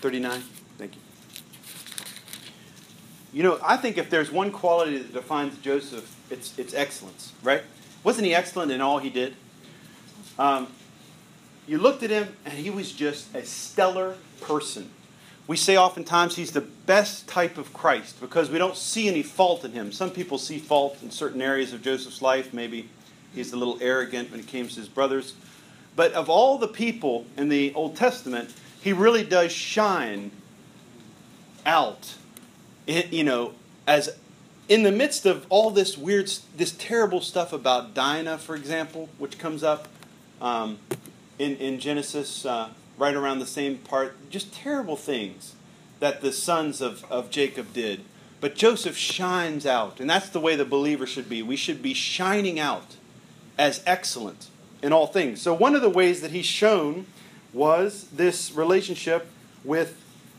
39. 0.00 0.53
You. 3.35 3.42
Know, 3.42 3.59
I 3.62 3.77
think 3.77 3.99
if 3.99 4.09
there's 4.09 4.31
one 4.31 4.51
quality 4.51 4.97
that 4.97 5.12
defines 5.12 5.59
Joseph 5.59 6.16
it's, 6.31 6.59
it's 6.59 6.73
excellence, 6.73 7.33
right? 7.42 7.62
Wasn't 8.03 8.25
he 8.25 8.35
excellent 8.35 8.70
in 8.73 8.81
all 8.81 8.99
he 8.99 9.11
did? 9.11 9.35
Um, 10.38 10.68
you 11.66 11.79
looked 11.79 12.03
at 12.03 12.11
him, 12.11 12.29
and 12.44 12.55
he 12.55 12.70
was 12.70 12.92
just 12.92 13.35
a 13.35 13.44
stellar 13.44 14.16
person. 14.40 14.90
We 15.47 15.57
say 15.57 15.77
oftentimes 15.77 16.37
he's 16.37 16.53
the 16.53 16.62
best 16.62 17.29
type 17.29 17.59
of 17.59 17.73
Christ 17.73 18.20
because 18.20 18.51
we 18.51 18.59
don't 18.59 18.77
see 18.77 19.09
any 19.09 19.23
fault 19.23 19.64
in 19.64 19.73
him. 19.73 19.92
Some 19.92 20.11
people 20.11 20.38
see 20.38 20.59
fault 20.59 20.99
in 21.03 21.11
certain 21.11 21.42
areas 21.42 21.73
of 21.73 21.83
Joseph's 21.83 22.23
life. 22.23 22.55
Maybe 22.55 22.88
he's 23.35 23.53
a 23.53 23.57
little 23.57 23.79
arrogant 23.81 24.31
when 24.31 24.40
it 24.40 24.47
came 24.47 24.68
to 24.68 24.75
his 24.75 24.88
brothers. 24.88 25.35
But 25.97 26.12
of 26.12 26.31
all 26.31 26.57
the 26.57 26.68
people 26.68 27.27
in 27.37 27.49
the 27.49 27.75
Old 27.75 27.97
Testament, 27.97 28.55
he 28.81 28.92
really 28.92 29.25
does 29.25 29.53
shine 29.53 30.31
out, 31.66 32.14
you 32.87 33.25
know, 33.25 33.55
as 33.87 34.16
in 34.68 34.83
the 34.83 34.92
midst 34.92 35.27
of 35.27 35.47
all 35.49 35.70
this 35.70 35.99
weird, 35.99 36.31
this 36.57 36.73
terrible 36.73 37.20
stuff 37.20 37.53
about 37.53 37.94
Dinah, 37.94 38.38
for 38.38 38.55
example, 38.57 39.09
which 39.18 39.38
comes 39.38 39.62
up 39.62 39.88
um, 40.40 40.79
in, 41.38 41.57
in 41.57 41.79
Genesis 41.79 42.47
uh, 42.47 42.70
right 42.99 43.14
around 43.14 43.38
the 43.38 43.47
same 43.47 43.79
part, 43.79 44.31
just 44.31 44.53
terrible 44.53 44.97
things 44.97 45.55
that 46.01 46.20
the 46.20 46.33
sons 46.33 46.81
of, 46.81 47.05
of 47.11 47.31
Jacob 47.31 47.73
did. 47.73 48.05
But 48.40 48.57
Joseph 48.57 48.97
shines 48.97 49.64
out, 49.64 50.01
and 50.01 50.11
that's 50.11 50.29
the 50.29 50.40
way 50.40 50.55
the 50.55 50.66
believer 50.66 51.07
should 51.07 51.29
be. 51.29 51.42
We 51.42 51.57
should 51.57 51.83
be 51.83 51.94
shining 51.94 52.61
out 52.61 52.97
as 53.57 53.83
excellent 53.87 54.49
in 54.83 54.92
all 54.92 55.07
things. 55.07 55.40
So, 55.40 55.55
one 55.55 55.75
of 55.75 55.81
the 55.81 55.88
ways 55.88 56.20
that 56.20 56.31
he's 56.31 56.44
shown 56.44 57.07
was 57.55 58.09
this 58.12 58.53
relationship 58.53 59.29
with 59.64 59.97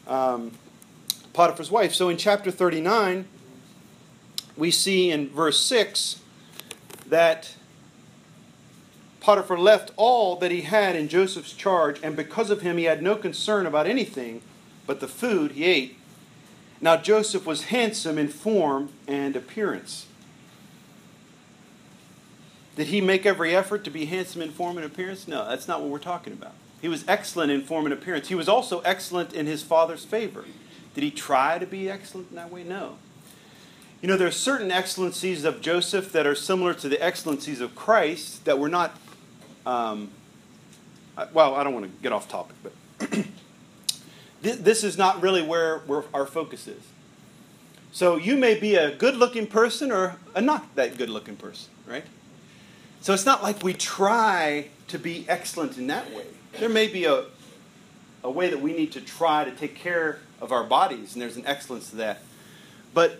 um, 0.07 0.51
Potiphar's 1.35 1.69
wife. 1.69 1.93
So, 1.93 2.07
in 2.07 2.17
chapter 2.17 2.49
39, 2.49 3.27
we 4.55 4.71
see 4.71 5.11
in 5.11 5.29
verse 5.29 5.59
6 5.59 6.21
that 7.07 7.55
Potiphar 9.19 9.57
left 9.57 9.91
all 9.97 10.37
that 10.37 10.49
he 10.49 10.61
had 10.61 10.95
in 10.95 11.09
Joseph's 11.09 11.51
charge, 11.51 11.99
and 12.01 12.15
because 12.15 12.49
of 12.49 12.61
him, 12.61 12.77
he 12.77 12.85
had 12.85 13.03
no 13.03 13.15
concern 13.15 13.65
about 13.65 13.85
anything 13.85 14.41
but 14.87 15.01
the 15.01 15.07
food 15.07 15.51
he 15.51 15.65
ate. 15.65 15.97
Now, 16.79 16.95
Joseph 16.95 17.45
was 17.45 17.65
handsome 17.65 18.17
in 18.17 18.29
form 18.29 18.89
and 19.07 19.35
appearance. 19.35 20.05
Did 22.77 22.87
he 22.87 23.01
make 23.01 23.25
every 23.25 23.55
effort 23.55 23.83
to 23.85 23.89
be 23.89 24.05
handsome 24.05 24.41
in 24.41 24.51
form 24.51 24.77
and 24.77 24.85
appearance? 24.85 25.27
No, 25.27 25.47
that's 25.47 25.67
not 25.67 25.81
what 25.81 25.89
we're 25.89 25.99
talking 25.99 26.33
about. 26.33 26.53
He 26.81 26.87
was 26.87 27.03
excellent 27.07 27.51
in 27.51 27.61
form 27.61 27.85
and 27.85 27.93
appearance. 27.93 28.27
He 28.27 28.35
was 28.35 28.47
also 28.47 28.79
excellent 28.81 29.33
in 29.33 29.47
his 29.47 29.63
father's 29.63 30.05
favor. 30.05 30.45
Did 30.95 31.03
he 31.03 31.11
try 31.11 31.59
to 31.59 31.65
be 31.65 31.89
excellent 31.89 32.29
in 32.29 32.37
that 32.37 32.49
way? 32.49 32.63
No. 32.63 32.95
You 34.01 34.07
know, 34.07 34.17
there 34.17 34.27
are 34.27 34.31
certain 34.31 34.71
excellencies 34.71 35.43
of 35.43 35.61
Joseph 35.61 36.11
that 36.13 36.25
are 36.25 36.35
similar 36.35 36.73
to 36.75 36.87
the 36.87 37.01
excellencies 37.03 37.59
of 37.59 37.75
Christ 37.75 38.45
that 38.45 38.57
were 38.57 38.69
not. 38.69 38.95
Um, 39.65 40.11
well, 41.33 41.55
I 41.55 41.63
don't 41.63 41.73
want 41.73 41.85
to 41.85 41.91
get 42.01 42.11
off 42.11 42.27
topic, 42.27 42.55
but 42.63 42.73
this 44.41 44.83
is 44.83 44.97
not 44.97 45.21
really 45.21 45.41
where, 45.41 45.79
where 45.79 46.03
our 46.13 46.25
focus 46.25 46.67
is. 46.67 46.81
So 47.91 48.17
you 48.17 48.35
may 48.35 48.59
be 48.59 48.75
a 48.75 48.93
good 48.93 49.15
looking 49.15 49.47
person 49.47 49.91
or 49.91 50.17
a 50.33 50.41
not 50.41 50.75
that 50.75 50.97
good 50.97 51.09
looking 51.09 51.37
person, 51.37 51.69
right? 51.87 52.03
So 53.01 53.13
it's 53.13 53.25
not 53.25 53.41
like 53.41 53.63
we 53.63 53.73
try 53.73 54.67
to 54.89 54.99
be 54.99 55.25
excellent 55.27 55.77
in 55.77 55.87
that 55.87 56.11
way. 56.13 56.25
There 56.59 56.69
may 56.69 56.87
be 56.87 57.05
a, 57.05 57.25
a 58.23 58.29
way 58.29 58.49
that 58.49 58.61
we 58.61 58.73
need 58.73 58.91
to 58.93 59.01
try 59.01 59.45
to 59.45 59.51
take 59.51 59.75
care 59.75 60.19
of 60.41 60.51
our 60.51 60.63
bodies, 60.63 61.13
and 61.13 61.21
there's 61.21 61.37
an 61.37 61.45
excellence 61.45 61.89
to 61.89 61.95
that. 61.97 62.21
But 62.93 63.19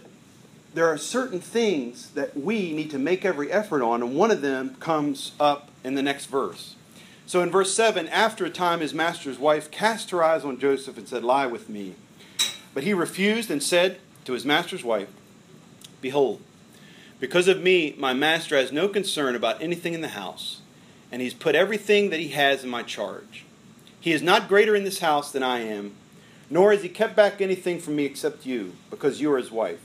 there 0.73 0.87
are 0.87 0.97
certain 0.97 1.39
things 1.39 2.11
that 2.11 2.35
we 2.35 2.73
need 2.73 2.91
to 2.91 2.99
make 2.99 3.23
every 3.23 3.51
effort 3.51 3.81
on, 3.81 4.03
and 4.03 4.15
one 4.15 4.31
of 4.31 4.41
them 4.41 4.75
comes 4.79 5.31
up 5.39 5.69
in 5.83 5.95
the 5.95 6.03
next 6.03 6.25
verse. 6.25 6.75
So 7.25 7.41
in 7.41 7.49
verse 7.49 7.73
7, 7.73 8.07
after 8.09 8.45
a 8.45 8.49
time, 8.49 8.81
his 8.81 8.93
master's 8.93 9.39
wife 9.39 9.71
cast 9.71 10.11
her 10.11 10.23
eyes 10.23 10.43
on 10.43 10.59
Joseph 10.59 10.97
and 10.97 11.07
said, 11.07 11.23
Lie 11.23 11.47
with 11.47 11.69
me. 11.69 11.95
But 12.73 12.83
he 12.83 12.93
refused 12.93 13.49
and 13.49 13.63
said 13.63 13.99
to 14.25 14.33
his 14.33 14.45
master's 14.45 14.83
wife, 14.83 15.07
Behold, 16.01 16.41
because 17.19 17.47
of 17.47 17.63
me, 17.63 17.95
my 17.97 18.13
master 18.13 18.57
has 18.57 18.71
no 18.71 18.87
concern 18.87 19.35
about 19.35 19.61
anything 19.61 19.93
in 19.93 20.01
the 20.01 20.09
house, 20.09 20.61
and 21.11 21.21
he's 21.21 21.33
put 21.33 21.55
everything 21.55 22.09
that 22.09 22.19
he 22.19 22.29
has 22.29 22.63
in 22.63 22.69
my 22.69 22.83
charge. 22.83 23.45
He 23.99 24.11
is 24.11 24.21
not 24.21 24.47
greater 24.47 24.75
in 24.75 24.83
this 24.83 24.99
house 24.99 25.31
than 25.31 25.41
I 25.41 25.61
am, 25.61 25.95
nor 26.49 26.71
has 26.71 26.83
he 26.83 26.89
kept 26.89 27.15
back 27.15 27.41
anything 27.41 27.79
from 27.79 27.95
me 27.95 28.05
except 28.05 28.45
you, 28.45 28.73
because 28.89 29.21
you 29.21 29.31
are 29.33 29.37
his 29.37 29.51
wife. 29.51 29.79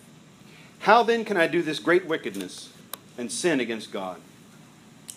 How 0.80 1.02
then 1.02 1.24
can 1.24 1.36
I 1.36 1.46
do 1.46 1.62
this 1.62 1.78
great 1.78 2.06
wickedness 2.06 2.72
and 3.18 3.30
sin 3.30 3.60
against 3.60 3.92
God? 3.92 4.20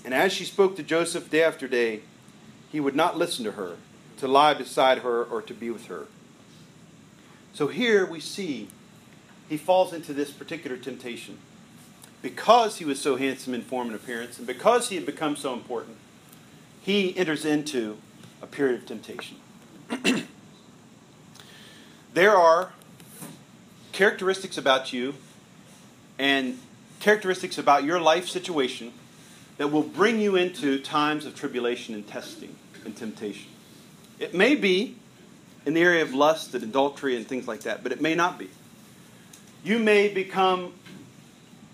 And 0.06 0.14
as 0.14 0.34
she 0.34 0.44
spoke 0.44 0.76
to 0.76 0.84
Joseph 0.84 1.30
day 1.30 1.44
after 1.44 1.68
day, 1.68 2.02
he 2.72 2.80
would 2.80 2.96
not 2.96 3.18
listen 3.18 3.46
to 3.46 3.52
her, 3.54 3.78
to 4.18 4.28
lie 4.28 4.54
beside 4.54 5.00
her, 5.00 5.24
or 5.24 5.42
to 5.42 5.54
be 5.54 5.70
with 5.70 5.86
her. 5.86 6.08
So 7.54 7.68
here 7.68 8.06
we 8.06 8.20
see 8.20 8.68
he 9.48 9.58
falls 9.58 9.94
into 9.94 10.14
this 10.14 10.32
particular 10.32 10.78
temptation 10.78 11.38
because 12.22 12.78
he 12.78 12.86
was 12.86 13.00
so 13.00 13.18
handsome 13.18 13.54
in 13.54 13.62
form 13.62 13.88
and 13.88 13.96
appearance, 13.96 14.38
and 14.38 14.48
because 14.48 14.90
he 14.90 14.96
had 14.96 15.06
become 15.06 15.36
so 15.36 15.54
important, 15.54 15.98
he 16.82 17.16
enters 17.18 17.46
into 17.46 17.98
a 18.42 18.48
period 18.48 18.82
of 18.82 18.86
temptation. 18.88 19.38
there 22.14 22.36
are 22.36 22.72
characteristics 23.92 24.58
about 24.58 24.94
you 24.94 25.16
and 26.18 26.60
characteristics 27.00 27.58
about 27.58 27.84
your 27.84 28.00
life 28.00 28.30
situation 28.30 28.94
that 29.58 29.72
will 29.72 29.84
bring 29.84 30.20
you 30.20 30.36
into 30.36 30.80
times 30.80 31.26
of 31.26 31.36
tribulation 31.36 31.94
and 31.94 32.08
testing 32.08 32.56
and 32.86 32.96
temptation. 32.96 33.50
It 34.20 34.34
may 34.34 34.56
be 34.56 34.96
in 35.66 35.74
the 35.74 35.82
area 35.82 36.02
of 36.02 36.14
lust 36.14 36.54
and 36.54 36.64
adultery 36.64 37.16
and 37.16 37.28
things 37.28 37.48
like 37.48 37.62
that, 37.62 37.84
but 37.84 37.92
it 37.92 38.02
may 38.02 38.16
not 38.16 38.38
be. 38.38 38.50
You 39.64 39.80
may 39.80 40.08
become 40.08 40.74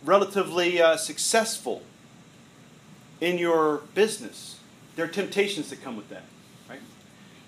relatively 0.04 0.82
uh, 0.82 0.97
successful 0.97 1.84
in 3.21 3.38
your 3.38 3.82
business, 3.95 4.60
there 4.95 5.06
are 5.06 5.10
temptations 5.10 5.69
that 5.69 5.84
come 5.84 5.97
with 5.97 6.10
that? 6.10 6.23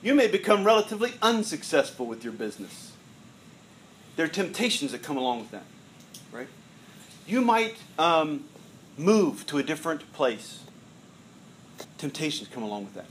You 0.01 0.15
may 0.15 0.27
become 0.27 0.63
relatively 0.63 1.13
unsuccessful 1.21 2.07
with 2.07 2.23
your 2.23 2.33
business. 2.33 2.91
There 4.15 4.25
are 4.25 4.29
temptations 4.29 4.91
that 4.91 5.03
come 5.03 5.17
along 5.17 5.39
with 5.41 5.51
that, 5.51 5.65
right? 6.31 6.47
You 7.27 7.41
might 7.41 7.75
um, 7.99 8.45
move 8.97 9.45
to 9.47 9.57
a 9.59 9.63
different 9.63 10.11
place. 10.11 10.63
Temptations 11.97 12.49
come 12.51 12.63
along 12.63 12.85
with 12.85 12.95
that. 12.95 13.05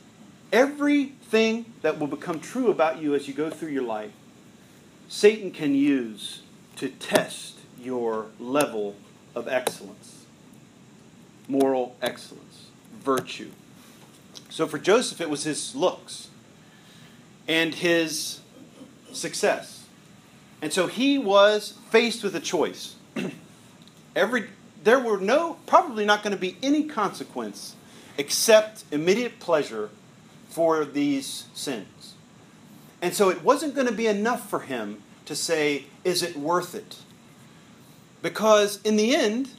Everything 0.53 1.72
that 1.83 1.98
will 2.00 2.09
become 2.09 2.40
true 2.40 2.70
about 2.70 3.00
you 3.00 3.14
as 3.14 3.29
you 3.29 3.35
go 3.35 3.50
through 3.50 3.70
your 3.70 3.85
life, 3.85 4.11
Satan 5.09 5.53
can 5.53 5.74
use 5.74 6.42
to 6.76 6.88
test 6.88 7.59
your 7.81 8.26
level 8.40 8.96
of 9.35 9.46
excellence, 9.46 10.24
moral 11.46 11.96
excellence, 12.03 12.66
virtue. 13.00 13.50
So 14.48 14.66
for 14.66 14.79
Joseph, 14.79 15.20
it 15.20 15.31
was 15.31 15.44
his 15.44 15.74
looks 15.76 16.29
and 17.48 17.74
his 17.74 18.40
success. 19.12 19.87
And 20.62 20.72
so 20.72 20.87
he 20.87 21.18
was 21.18 21.74
faced 21.90 22.22
with 22.22 22.35
a 22.35 22.40
choice. 22.40 22.96
Every, 24.16 24.48
there 24.85 25.00
were 25.00 25.18
no, 25.18 25.59
probably 25.66 26.05
not 26.05 26.22
going 26.22 26.35
to 26.35 26.40
be 26.40 26.57
any 26.62 26.85
consequence 26.85 27.74
except 28.18 28.85
immediate 28.90 29.38
pleasure 29.40 29.90
for 30.48 30.85
these 30.85 31.46
sins. 31.55 32.14
And 33.00 33.14
so 33.14 33.31
it 33.31 33.42
wasn't 33.42 33.74
going 33.74 33.87
to 33.87 33.92
be 33.92 34.07
enough 34.07 34.50
for 34.50 34.61
him 34.61 35.03
to 35.24 35.35
say, 35.35 35.87
Is 36.05 36.22
it 36.22 36.37
worth 36.37 36.74
it? 36.74 36.96
Because 38.20 38.81
in 38.83 38.96
the 38.96 39.14
end, 39.14 39.50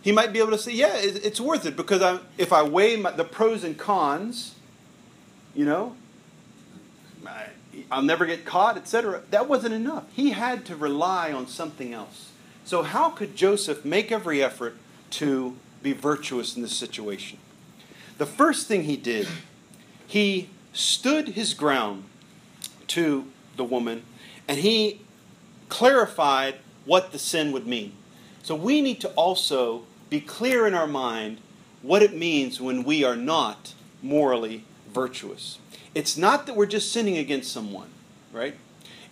he 0.00 0.12
might 0.12 0.32
be 0.32 0.38
able 0.38 0.52
to 0.52 0.58
say, 0.58 0.72
yeah, 0.72 0.94
it's 0.94 1.40
worth 1.40 1.66
it 1.66 1.76
because 1.76 2.02
I, 2.02 2.20
if 2.38 2.52
I 2.52 2.62
weigh 2.62 2.96
my, 2.96 3.10
the 3.10 3.24
pros 3.24 3.64
and 3.64 3.76
cons, 3.76 4.54
you 5.54 5.64
know, 5.64 5.96
I'll 7.90 8.02
never 8.02 8.26
get 8.26 8.44
caught, 8.44 8.76
etc. 8.76 9.22
That 9.30 9.48
wasn't 9.48 9.74
enough. 9.74 10.04
He 10.12 10.30
had 10.30 10.64
to 10.66 10.76
rely 10.76 11.32
on 11.32 11.46
something 11.46 11.92
else. 11.92 12.30
So, 12.64 12.82
how 12.82 13.10
could 13.10 13.36
Joseph 13.36 13.84
make 13.84 14.12
every 14.12 14.42
effort 14.42 14.76
to 15.12 15.56
be 15.82 15.92
virtuous 15.92 16.56
in 16.56 16.62
this 16.62 16.76
situation? 16.76 17.38
The 18.18 18.26
first 18.26 18.66
thing 18.66 18.82
he 18.82 18.96
did, 18.96 19.28
he 20.06 20.50
stood 20.72 21.28
his 21.28 21.54
ground 21.54 22.04
to 22.88 23.26
the 23.56 23.64
woman 23.64 24.02
and 24.46 24.58
he 24.58 25.00
clarified 25.68 26.56
what 26.84 27.12
the 27.12 27.18
sin 27.18 27.52
would 27.52 27.66
mean. 27.66 27.92
So 28.42 28.54
we 28.54 28.80
need 28.80 29.00
to 29.02 29.08
also 29.10 29.84
be 30.10 30.20
clear 30.20 30.66
in 30.66 30.74
our 30.74 30.86
mind 30.86 31.38
what 31.82 32.02
it 32.02 32.14
means 32.14 32.60
when 32.60 32.82
we 32.82 33.04
are 33.04 33.16
not 33.16 33.74
morally 34.02 34.64
virtuous. 34.92 35.58
It's 35.94 36.16
not 36.16 36.46
that 36.46 36.56
we're 36.56 36.66
just 36.66 36.92
sinning 36.92 37.16
against 37.18 37.52
someone, 37.52 37.88
right? 38.32 38.54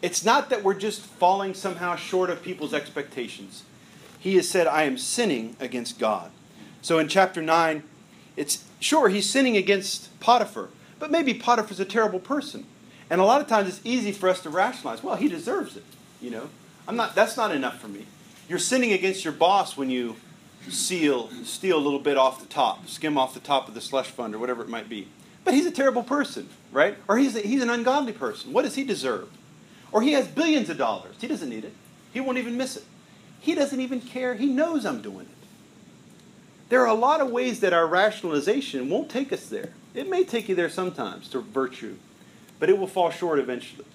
It's 0.02 0.24
not 0.24 0.50
that 0.50 0.62
we're 0.62 0.74
just 0.74 1.00
falling 1.00 1.54
somehow 1.54 1.96
short 1.96 2.30
of 2.30 2.42
people's 2.42 2.74
expectations. 2.74 3.64
He 4.18 4.36
has 4.36 4.48
said, 4.48 4.66
I 4.66 4.82
am 4.84 4.98
sinning 4.98 5.56
against 5.58 5.98
God. 5.98 6.30
So 6.82 6.98
in 6.98 7.08
chapter 7.08 7.40
9, 7.40 7.82
it's 8.36 8.64
sure 8.78 9.08
he's 9.08 9.28
sinning 9.28 9.56
against 9.56 10.18
Potiphar, 10.20 10.68
but 10.98 11.10
maybe 11.10 11.34
Potiphar's 11.34 11.80
a 11.80 11.84
terrible 11.84 12.20
person. 12.20 12.66
And 13.08 13.20
a 13.20 13.24
lot 13.24 13.40
of 13.40 13.46
times 13.46 13.68
it's 13.68 13.80
easy 13.84 14.12
for 14.12 14.28
us 14.28 14.40
to 14.42 14.50
rationalize, 14.50 15.02
well, 15.02 15.16
he 15.16 15.28
deserves 15.28 15.76
it, 15.76 15.84
you 16.20 16.30
know. 16.30 16.48
I'm 16.88 16.96
not 16.96 17.14
that's 17.14 17.36
not 17.36 17.52
enough 17.52 17.80
for 17.80 17.88
me. 17.88 18.06
You're 18.48 18.58
sinning 18.58 18.92
against 18.92 19.24
your 19.24 19.32
boss 19.32 19.76
when 19.76 19.90
you 19.90 20.16
seal, 20.68 21.30
steal 21.44 21.78
a 21.78 21.80
little 21.80 21.98
bit 21.98 22.16
off 22.16 22.40
the 22.40 22.46
top, 22.46 22.88
skim 22.88 23.18
off 23.18 23.34
the 23.34 23.40
top 23.40 23.68
of 23.68 23.74
the 23.74 23.80
slush 23.80 24.08
fund 24.08 24.34
or 24.34 24.38
whatever 24.38 24.62
it 24.62 24.68
might 24.68 24.88
be. 24.88 25.08
But 25.46 25.54
he's 25.54 25.64
a 25.64 25.70
terrible 25.70 26.02
person, 26.02 26.48
right? 26.72 26.98
Or 27.06 27.16
he's, 27.16 27.36
a, 27.36 27.40
he's 27.40 27.62
an 27.62 27.70
ungodly 27.70 28.12
person. 28.12 28.52
What 28.52 28.62
does 28.62 28.74
he 28.74 28.82
deserve? 28.82 29.28
Or 29.92 30.02
he 30.02 30.12
has 30.12 30.26
billions 30.26 30.68
of 30.68 30.76
dollars. 30.76 31.14
He 31.20 31.28
doesn't 31.28 31.48
need 31.48 31.64
it. 31.64 31.72
He 32.12 32.18
won't 32.18 32.38
even 32.38 32.56
miss 32.56 32.76
it. 32.76 32.82
He 33.38 33.54
doesn't 33.54 33.80
even 33.80 34.00
care. 34.00 34.34
He 34.34 34.46
knows 34.46 34.84
I'm 34.84 35.00
doing 35.00 35.20
it. 35.20 35.28
There 36.68 36.80
are 36.80 36.88
a 36.88 36.94
lot 36.94 37.20
of 37.20 37.30
ways 37.30 37.60
that 37.60 37.72
our 37.72 37.86
rationalization 37.86 38.90
won't 38.90 39.08
take 39.08 39.32
us 39.32 39.46
there. 39.48 39.70
It 39.94 40.10
may 40.10 40.24
take 40.24 40.48
you 40.48 40.56
there 40.56 40.68
sometimes 40.68 41.28
to 41.28 41.38
virtue, 41.38 41.94
but 42.58 42.68
it 42.68 42.76
will 42.76 42.88
fall 42.88 43.10
short 43.10 43.38
eventually. 43.38 43.86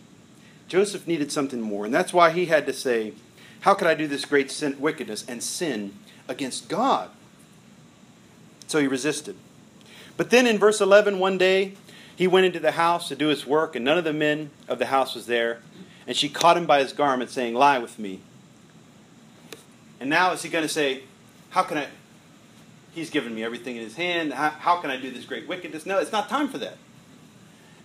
Joseph 0.70 1.06
needed 1.06 1.34
something 1.34 1.60
more, 1.60 1.84
and 1.84 1.94
that's 1.94 2.14
why 2.14 2.30
he 2.30 2.46
had 2.46 2.66
to 2.66 2.72
say, 2.72 3.12
How 3.60 3.74
could 3.74 3.90
I 3.90 3.94
do 3.94 4.08
this 4.08 4.24
great 4.24 4.50
sin, 4.50 4.80
wickedness 4.80 5.26
and 5.28 5.44
sin 5.44 5.96
against 6.30 6.70
God? 6.70 7.10
So 8.68 8.80
he 8.80 8.88
resisted. 8.88 9.36
But 10.18 10.30
then 10.30 10.48
in 10.48 10.58
verse 10.58 10.82
11, 10.82 11.20
one 11.20 11.38
day 11.38 11.76
he 12.16 12.28
went 12.28 12.46
into 12.46 12.60
the 12.60 12.72
house 12.72 13.08
to 13.08 13.16
do 13.16 13.28
his 13.28 13.46
work, 13.46 13.76
and 13.76 13.84
none 13.84 13.98
of 13.98 14.04
the 14.04 14.14
men 14.14 14.52
of 14.68 14.80
the 14.80 14.88
house 14.88 15.16
was 15.16 15.26
there. 15.26 15.62
And 16.06 16.16
she 16.16 16.30
caught 16.30 16.58
him 16.58 16.66
by 16.66 16.80
his 16.80 16.94
garment, 16.94 17.30
saying, 17.30 17.54
Lie 17.54 17.80
with 17.80 17.98
me. 17.98 18.22
And 20.00 20.10
now 20.10 20.32
is 20.32 20.42
he 20.44 20.50
going 20.50 20.64
to 20.64 20.70
say, 20.70 21.04
How 21.52 21.64
can 21.64 21.78
I? 21.78 21.88
He's 22.94 23.10
given 23.10 23.34
me 23.34 23.44
everything 23.44 23.78
in 23.78 23.84
his 23.84 23.96
hand. 23.96 24.34
How, 24.34 24.50
how 24.50 24.82
can 24.82 24.90
I 24.90 24.98
do 24.98 25.12
this 25.12 25.26
great 25.26 25.48
wickedness? 25.48 25.86
No, 25.86 26.00
it's 26.00 26.12
not 26.12 26.28
time 26.28 26.50
for 26.50 26.58
that. 26.58 26.78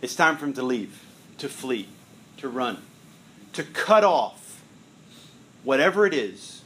It's 0.02 0.16
time 0.16 0.36
for 0.36 0.46
him 0.46 0.52
to 0.54 0.62
leave, 0.62 1.04
to 1.38 1.48
flee, 1.48 1.88
to 2.38 2.48
run, 2.48 2.82
to 3.52 3.62
cut 3.62 4.04
off 4.04 4.62
whatever 5.62 6.06
it 6.06 6.14
is 6.14 6.62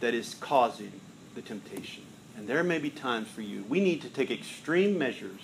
that 0.00 0.14
is 0.14 0.34
causing 0.34 0.92
the 1.34 1.42
temptation. 1.42 2.02
And 2.36 2.48
there 2.48 2.64
may 2.64 2.78
be 2.78 2.90
times 2.90 3.28
for 3.28 3.42
you. 3.42 3.64
We 3.68 3.80
need 3.80 4.02
to 4.02 4.08
take 4.08 4.30
extreme 4.30 4.98
measures. 4.98 5.40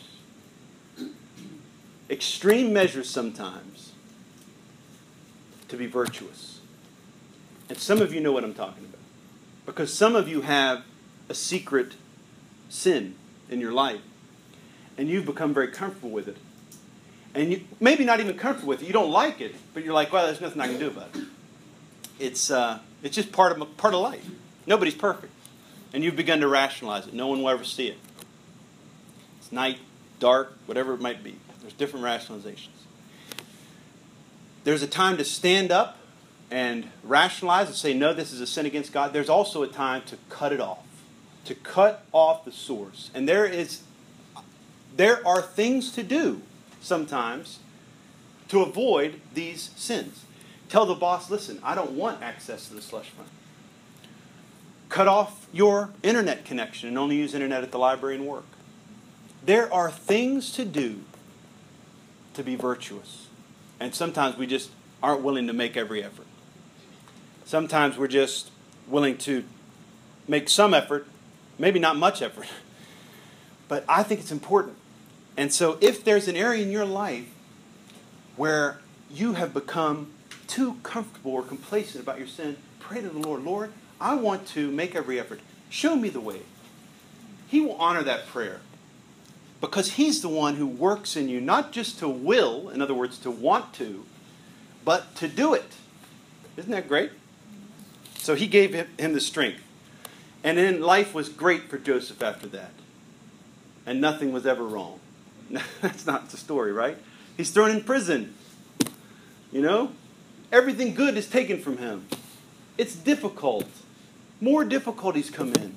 Extreme 2.09 2.73
measures 2.73 3.09
sometimes 3.09 3.93
to 5.69 5.77
be 5.77 5.87
virtuous. 5.87 6.61
And 7.69 7.79
some 7.79 8.03
of 8.03 8.13
you 8.13 8.21
know 8.21 8.33
what 8.33 8.43
I'm 8.43 8.55
talking 8.55 8.85
about. 8.85 8.99
Because 9.65 9.95
some 9.95 10.17
of 10.17 10.29
you 10.29 10.41
have 10.41 10.83
a 11.29 11.35
secret 11.35 11.93
sin 12.69 13.15
in 13.49 13.61
your 13.61 13.73
life. 13.73 14.01
And 14.99 15.09
you've 15.09 15.25
become 15.25 15.55
very 15.55 15.69
comfortable 15.69 16.11
with 16.11 16.27
it. 16.27 16.37
And 17.33 17.53
you 17.53 17.61
maybe 17.79 18.05
not 18.05 18.19
even 18.19 18.37
comfortable 18.37 18.71
with 18.71 18.83
it. 18.83 18.87
You 18.87 18.93
don't 18.93 19.13
like 19.13 19.41
it, 19.41 19.55
but 19.73 19.85
you're 19.85 19.95
like, 19.95 20.13
well, 20.13 20.27
there's 20.27 20.41
nothing 20.41 20.61
I 20.61 20.67
can 20.67 20.81
do 20.81 20.89
about 20.89 21.15
it. 21.15 21.25
It's, 22.19 22.51
uh, 22.51 22.81
it's 23.05 23.15
just 23.15 23.31
part 23.31 23.57
of, 23.57 23.77
part 23.77 23.95
of 23.95 24.01
life. 24.01 24.27
Nobody's 24.67 24.97
perfect. 24.97 25.33
And 25.93 26.05
you've 26.05 26.17
begun 26.17 26.41
to 26.41 26.49
rationalize 26.49 27.07
it. 27.07 27.15
No 27.15 27.27
one 27.27 27.43
will 27.43 27.51
ever 27.51 27.65
see 27.65 27.89
it. 27.89 27.99
It's 29.39 29.51
night, 29.51 29.79
dark, 30.19 30.57
whatever 30.67 30.95
it 30.95 31.01
might 31.01 31.25
be. 31.25 31.37
There's 31.61 31.73
different 31.73 32.05
rationalizations. 32.05 32.69
There's 34.65 34.83
a 34.83 34.87
time 34.87 35.17
to 35.17 35.25
stand 35.25 35.73
up 35.73 35.99
and 36.51 36.89
rationalize 37.03 37.69
and 37.69 37.77
say, 37.77 37.95
no, 37.95 38.13
this 38.13 38.33
is 38.33 38.41
a 38.41 38.47
sin 38.47 38.67
against 38.67 38.93
God. 38.93 39.13
There's 39.13 39.29
also 39.29 39.63
a 39.63 39.69
time 39.69 40.03
to 40.07 40.17
cut 40.29 40.53
it 40.53 40.61
off, 40.61 40.85
to 41.45 41.55
cut 41.55 42.05
off 42.13 42.45
the 42.45 42.53
source. 42.53 43.11
And 43.15 43.29
there 43.29 43.47
is, 43.47 43.83
there 44.97 45.27
are 45.27 45.41
things 45.41 45.93
to 45.93 46.03
do 46.03 46.43
sometimes 46.81 47.61
to 48.49 48.63
avoid 48.63 49.21
these 49.33 49.71
sins. 49.77 50.25
Tell 50.69 50.87
the 50.87 50.95
boss, 50.95 51.31
listen, 51.31 51.61
I 51.63 51.75
don't 51.75 51.93
want 51.93 52.23
access 52.23 52.69
to 52.69 52.75
the 52.75 52.83
slush 52.83 53.09
fund. 53.11 53.29
Cut 54.91 55.09
off 55.09 55.47
your 55.53 55.91
internet 56.03 56.45
connection 56.45 56.89
and 56.89 56.99
only 56.99 57.17
use 57.17 57.33
internet 57.33 57.63
at 57.63 57.73
the 57.73 57.79
library 57.79 58.17
and 58.17 58.27
work. 58.27 58.45
There 59.43 59.73
are 59.73 59.91
things 59.91 60.53
to 60.53 60.65
do 60.67 61.01
to 62.35 62.43
be 62.43 62.57
virtuous. 62.57 63.29
And 63.79 63.95
sometimes 63.95 64.37
we 64.37 64.47
just 64.47 64.71
aren't 65.03 65.23
willing 65.23 65.47
to 65.47 65.53
make 65.53 65.77
every 65.77 66.05
effort. 66.05 66.27
Sometimes 67.45 67.97
we're 67.97 68.09
just 68.09 68.51
willing 68.87 69.17
to 69.19 69.45
make 70.29 70.49
some 70.49 70.75
effort, 70.75 71.07
maybe 71.59 71.79
not 71.79 71.97
much 71.97 72.21
effort. 72.21 72.47
But 73.69 73.85
I 73.89 74.03
think 74.03 74.19
it's 74.19 74.33
important. 74.33 74.77
And 75.37 75.53
so 75.53 75.79
if 75.81 76.03
there's 76.03 76.27
an 76.27 76.35
area 76.35 76.65
in 76.65 76.73
your 76.73 76.85
life 76.85 77.29
where 78.35 78.81
you 79.09 79.35
have 79.35 79.55
become 79.55 80.11
too 80.49 80.79
comfortable 80.83 81.31
or 81.31 81.43
complacent 81.45 82.03
about 82.03 82.19
your 82.19 82.27
sin, 82.27 82.57
pray 82.81 83.01
to 83.01 83.09
the 83.09 83.21
Lord, 83.21 83.45
Lord, 83.45 83.73
I 84.01 84.15
want 84.15 84.47
to 84.49 84.71
make 84.71 84.95
every 84.95 85.21
effort. 85.21 85.41
Show 85.69 85.95
me 85.95 86.09
the 86.09 86.21
way. 86.21 86.41
He 87.49 87.61
will 87.61 87.75
honor 87.75 88.03
that 88.03 88.27
prayer 88.27 88.61
because 89.61 89.93
He's 89.93 90.23
the 90.23 90.29
one 90.29 90.57
who 90.57 90.67
works 90.67 91.17
in 91.17 91.29
you, 91.29 91.41
not 91.41 91.73
just 91.73 91.99
to 91.99 92.09
will, 92.09 92.71
in 92.71 92.81
other 92.81 92.95
words, 92.95 93.19
to 93.19 93.31
want 93.31 93.75
to, 93.75 94.05
but 94.85 95.15
to 95.17 95.29
do 95.29 95.53
it. 95.53 95.75
Isn't 96.57 96.71
that 96.71 96.89
great? 96.89 97.11
So 98.17 98.35
He 98.35 98.47
gave 98.47 98.75
him 98.75 99.13
the 99.13 99.21
strength. 99.21 99.63
And 100.43 100.57
then 100.57 100.81
life 100.81 101.13
was 101.13 101.29
great 101.29 101.69
for 101.69 101.77
Joseph 101.77 102.23
after 102.23 102.47
that. 102.49 102.73
And 103.85 104.01
nothing 104.01 104.33
was 104.33 104.47
ever 104.47 104.65
wrong. 104.65 105.01
That's 105.83 106.07
not 106.07 106.31
the 106.31 106.37
story, 106.37 106.73
right? 106.73 106.97
He's 107.37 107.51
thrown 107.51 107.71
in 107.71 107.83
prison. 107.83 108.35
You 109.53 109.61
know? 109.61 109.93
Everything 110.53 110.95
good 110.95 111.17
is 111.17 111.29
taken 111.29 111.61
from 111.61 111.79
him. 111.79 112.07
It's 112.79 112.95
difficult. 112.95 113.69
More 114.41 114.65
difficulties 114.65 115.31
come 115.31 115.53
in. 115.55 115.77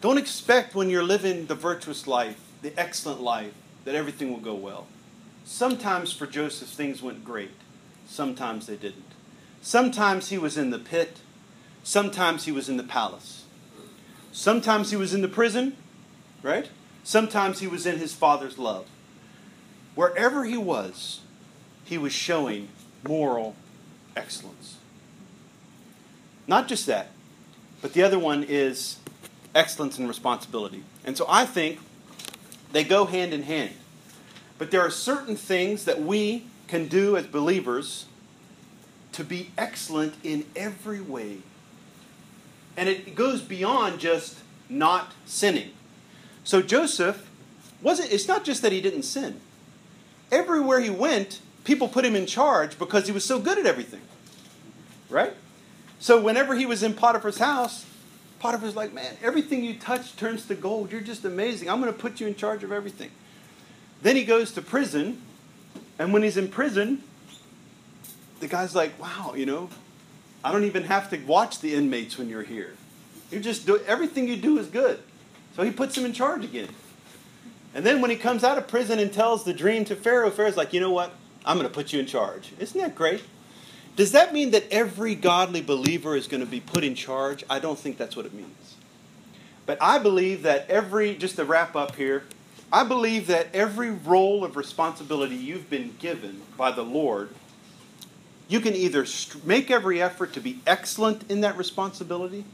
Don't 0.00 0.18
expect 0.18 0.74
when 0.74 0.90
you're 0.90 1.04
living 1.04 1.46
the 1.46 1.54
virtuous 1.54 2.08
life, 2.08 2.40
the 2.62 2.72
excellent 2.76 3.20
life, 3.20 3.52
that 3.84 3.94
everything 3.94 4.32
will 4.32 4.40
go 4.40 4.54
well. 4.54 4.86
Sometimes 5.44 6.12
for 6.12 6.26
Joseph, 6.26 6.68
things 6.68 7.02
went 7.02 7.24
great. 7.24 7.52
Sometimes 8.08 8.66
they 8.66 8.76
didn't. 8.76 9.04
Sometimes 9.60 10.30
he 10.30 10.38
was 10.38 10.58
in 10.58 10.70
the 10.70 10.78
pit. 10.78 11.18
Sometimes 11.84 12.44
he 12.44 12.52
was 12.52 12.68
in 12.68 12.76
the 12.76 12.82
palace. 12.82 13.44
Sometimes 14.32 14.90
he 14.90 14.96
was 14.96 15.14
in 15.14 15.20
the 15.20 15.28
prison, 15.28 15.76
right? 16.42 16.68
Sometimes 17.04 17.60
he 17.60 17.66
was 17.68 17.86
in 17.86 17.98
his 17.98 18.14
father's 18.14 18.58
love. 18.58 18.86
Wherever 19.94 20.44
he 20.44 20.56
was, 20.56 21.20
he 21.84 21.98
was 21.98 22.12
showing 22.12 22.68
moral 23.06 23.54
excellence. 24.16 24.78
Not 26.52 26.68
just 26.68 26.84
that, 26.84 27.08
but 27.80 27.94
the 27.94 28.02
other 28.02 28.18
one 28.18 28.44
is 28.46 28.98
excellence 29.54 29.96
and 29.96 30.06
responsibility. 30.06 30.82
And 31.02 31.16
so 31.16 31.24
I 31.26 31.46
think 31.46 31.78
they 32.72 32.84
go 32.84 33.06
hand 33.06 33.32
in 33.32 33.44
hand. 33.44 33.72
But 34.58 34.70
there 34.70 34.82
are 34.82 34.90
certain 34.90 35.34
things 35.34 35.86
that 35.86 36.02
we 36.02 36.44
can 36.68 36.88
do 36.88 37.16
as 37.16 37.26
believers 37.26 38.04
to 39.12 39.24
be 39.24 39.50
excellent 39.56 40.12
in 40.22 40.44
every 40.54 41.00
way. 41.00 41.38
And 42.76 42.86
it 42.86 43.14
goes 43.14 43.40
beyond 43.40 43.98
just 43.98 44.38
not 44.68 45.12
sinning. 45.24 45.70
So 46.44 46.60
Joseph 46.60 47.30
wasn't 47.80 48.12
it's 48.12 48.28
not 48.28 48.44
just 48.44 48.60
that 48.60 48.72
he 48.72 48.82
didn't 48.82 49.04
sin. 49.04 49.40
Everywhere 50.30 50.80
he 50.80 50.90
went, 50.90 51.40
people 51.64 51.88
put 51.88 52.04
him 52.04 52.14
in 52.14 52.26
charge 52.26 52.78
because 52.78 53.06
he 53.06 53.12
was 53.12 53.24
so 53.24 53.38
good 53.38 53.56
at 53.56 53.64
everything. 53.64 54.02
Right? 55.08 55.32
So 56.02 56.20
whenever 56.20 56.56
he 56.56 56.66
was 56.66 56.82
in 56.82 56.94
Potiphar's 56.94 57.38
house, 57.38 57.86
Potiphar's 58.40 58.74
like, 58.74 58.92
man, 58.92 59.16
everything 59.22 59.62
you 59.62 59.74
touch 59.74 60.16
turns 60.16 60.44
to 60.46 60.56
gold. 60.56 60.90
You're 60.90 61.00
just 61.00 61.24
amazing. 61.24 61.70
I'm 61.70 61.80
going 61.80 61.92
to 61.92 61.98
put 61.98 62.18
you 62.18 62.26
in 62.26 62.34
charge 62.34 62.64
of 62.64 62.72
everything. 62.72 63.12
Then 64.02 64.16
he 64.16 64.24
goes 64.24 64.50
to 64.54 64.62
prison, 64.62 65.22
and 66.00 66.12
when 66.12 66.24
he's 66.24 66.36
in 66.36 66.48
prison, 66.48 67.04
the 68.40 68.48
guy's 68.48 68.74
like, 68.74 69.00
wow, 69.00 69.34
you 69.36 69.46
know, 69.46 69.68
I 70.42 70.50
don't 70.50 70.64
even 70.64 70.82
have 70.82 71.08
to 71.10 71.18
watch 71.18 71.60
the 71.60 71.72
inmates 71.72 72.18
when 72.18 72.28
you're 72.28 72.42
here. 72.42 72.74
You 73.30 73.38
just 73.38 73.64
do 73.64 73.78
everything 73.86 74.26
you 74.26 74.36
do 74.36 74.58
is 74.58 74.66
good. 74.66 74.98
So 75.54 75.62
he 75.62 75.70
puts 75.70 75.96
him 75.96 76.04
in 76.04 76.12
charge 76.12 76.42
again. 76.42 76.68
And 77.76 77.86
then 77.86 78.00
when 78.00 78.10
he 78.10 78.16
comes 78.16 78.42
out 78.42 78.58
of 78.58 78.66
prison 78.66 78.98
and 78.98 79.12
tells 79.12 79.44
the 79.44 79.54
dream 79.54 79.84
to 79.84 79.94
Pharaoh, 79.94 80.32
Pharaoh's 80.32 80.56
like, 80.56 80.72
you 80.72 80.80
know 80.80 80.90
what? 80.90 81.12
I'm 81.44 81.58
going 81.58 81.68
to 81.68 81.72
put 81.72 81.92
you 81.92 82.00
in 82.00 82.06
charge. 82.06 82.52
Isn't 82.58 82.80
that 82.80 82.96
great? 82.96 83.22
Does 83.94 84.12
that 84.12 84.32
mean 84.32 84.52
that 84.52 84.64
every 84.70 85.14
godly 85.14 85.60
believer 85.60 86.16
is 86.16 86.26
going 86.26 86.42
to 86.42 86.50
be 86.50 86.60
put 86.60 86.82
in 86.82 86.94
charge? 86.94 87.44
I 87.50 87.58
don't 87.58 87.78
think 87.78 87.98
that's 87.98 88.16
what 88.16 88.24
it 88.24 88.32
means. 88.32 88.74
But 89.66 89.78
I 89.80 89.98
believe 89.98 90.42
that 90.42 90.68
every, 90.70 91.14
just 91.14 91.36
to 91.36 91.44
wrap 91.44 91.76
up 91.76 91.96
here, 91.96 92.24
I 92.72 92.84
believe 92.84 93.26
that 93.26 93.48
every 93.54 93.90
role 93.90 94.44
of 94.44 94.56
responsibility 94.56 95.36
you've 95.36 95.68
been 95.68 95.94
given 95.98 96.40
by 96.56 96.72
the 96.72 96.82
Lord, 96.82 97.28
you 98.48 98.60
can 98.60 98.74
either 98.74 99.06
make 99.44 99.70
every 99.70 100.00
effort 100.00 100.32
to 100.32 100.40
be 100.40 100.60
excellent 100.66 101.30
in 101.30 101.42
that 101.42 101.56
responsibility, 101.56 102.44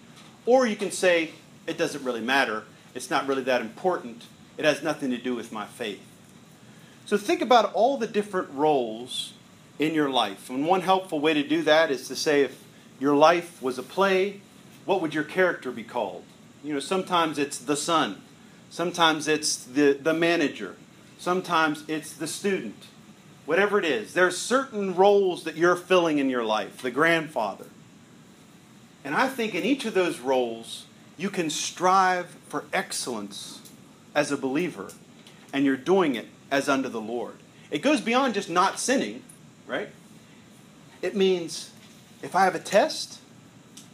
or 0.45 0.67
you 0.67 0.77
can 0.77 0.91
say, 0.91 1.31
it 1.69 1.79
doesn't 1.79 2.03
really 2.03 2.21
matter. 2.21 2.65
It's 2.95 3.11
not 3.11 3.29
really 3.29 3.43
that 3.43 3.61
important. 3.61 4.25
It 4.57 4.65
has 4.65 4.83
nothing 4.83 5.11
to 5.11 5.19
do 5.19 5.37
with 5.37 5.53
my 5.53 5.67
faith. 5.67 6.01
So 7.07 7.17
think 7.17 7.41
about 7.41 7.73
all 7.75 7.97
the 7.97 8.07
different 8.07 8.51
roles 8.51 9.35
in 9.79 9.95
your 9.95 10.11
life. 10.11 10.51
And 10.51 10.67
one 10.67 10.81
helpful 10.81 11.21
way 11.21 11.35
to 11.35 11.43
do 11.43 11.63
that 11.63 11.91
is 11.91 12.09
to 12.09 12.17
say 12.17 12.43
if 12.43 12.63
your 12.99 13.15
life 13.15 13.63
was 13.63 13.79
a 13.79 13.83
play, 13.83 14.41
what 14.85 15.01
would 15.01 15.15
your 15.15 15.25
character 15.25 15.71
be 15.71 15.85
called? 15.85 16.25
You 16.65 16.75
know, 16.75 16.81
sometimes 16.81 17.39
it's 17.39 17.59
the 17.59 17.77
son, 17.77 18.21
sometimes 18.71 19.29
it's 19.29 19.57
the, 19.65 19.93
the 19.93 20.15
manager, 20.15 20.77
sometimes 21.19 21.85
it's 21.89 22.13
the 22.13 22.27
student. 22.27 22.87
Whatever 23.47 23.79
it 23.79 23.85
is, 23.85 24.13
there 24.13 24.27
are 24.27 24.31
certain 24.31 24.95
roles 24.95 25.45
that 25.45 25.57
you're 25.57 25.77
filling 25.77 26.19
in 26.19 26.29
your 26.29 26.45
life, 26.45 26.83
the 26.83 26.91
grandfather. 26.91 27.67
And 29.05 29.15
I 29.15 29.29
think 29.29 29.55
in 29.55 29.65
each 29.65 29.87
of 29.87 29.95
those 29.95 30.19
roles, 30.19 30.85
you 31.17 31.31
can 31.31 31.49
strive 31.49 32.27
for 32.49 32.65
excellence 32.73 33.61
as 34.15 34.31
a 34.31 34.37
believer, 34.37 34.91
and 35.53 35.65
you're 35.65 35.77
doing 35.77 36.15
it 36.15 36.27
as 36.51 36.69
unto 36.69 36.89
the 36.89 37.01
Lord. 37.01 37.37
It 37.71 37.81
goes 37.81 38.01
beyond 38.01 38.35
just 38.35 38.51
not 38.51 38.79
sinning, 38.79 39.23
right? 39.69 39.91
It 41.03 41.15
means 41.15 41.71
if 42.23 42.35
I 42.35 42.45
have 42.45 42.57
a 42.57 42.61
test, 42.61 43.21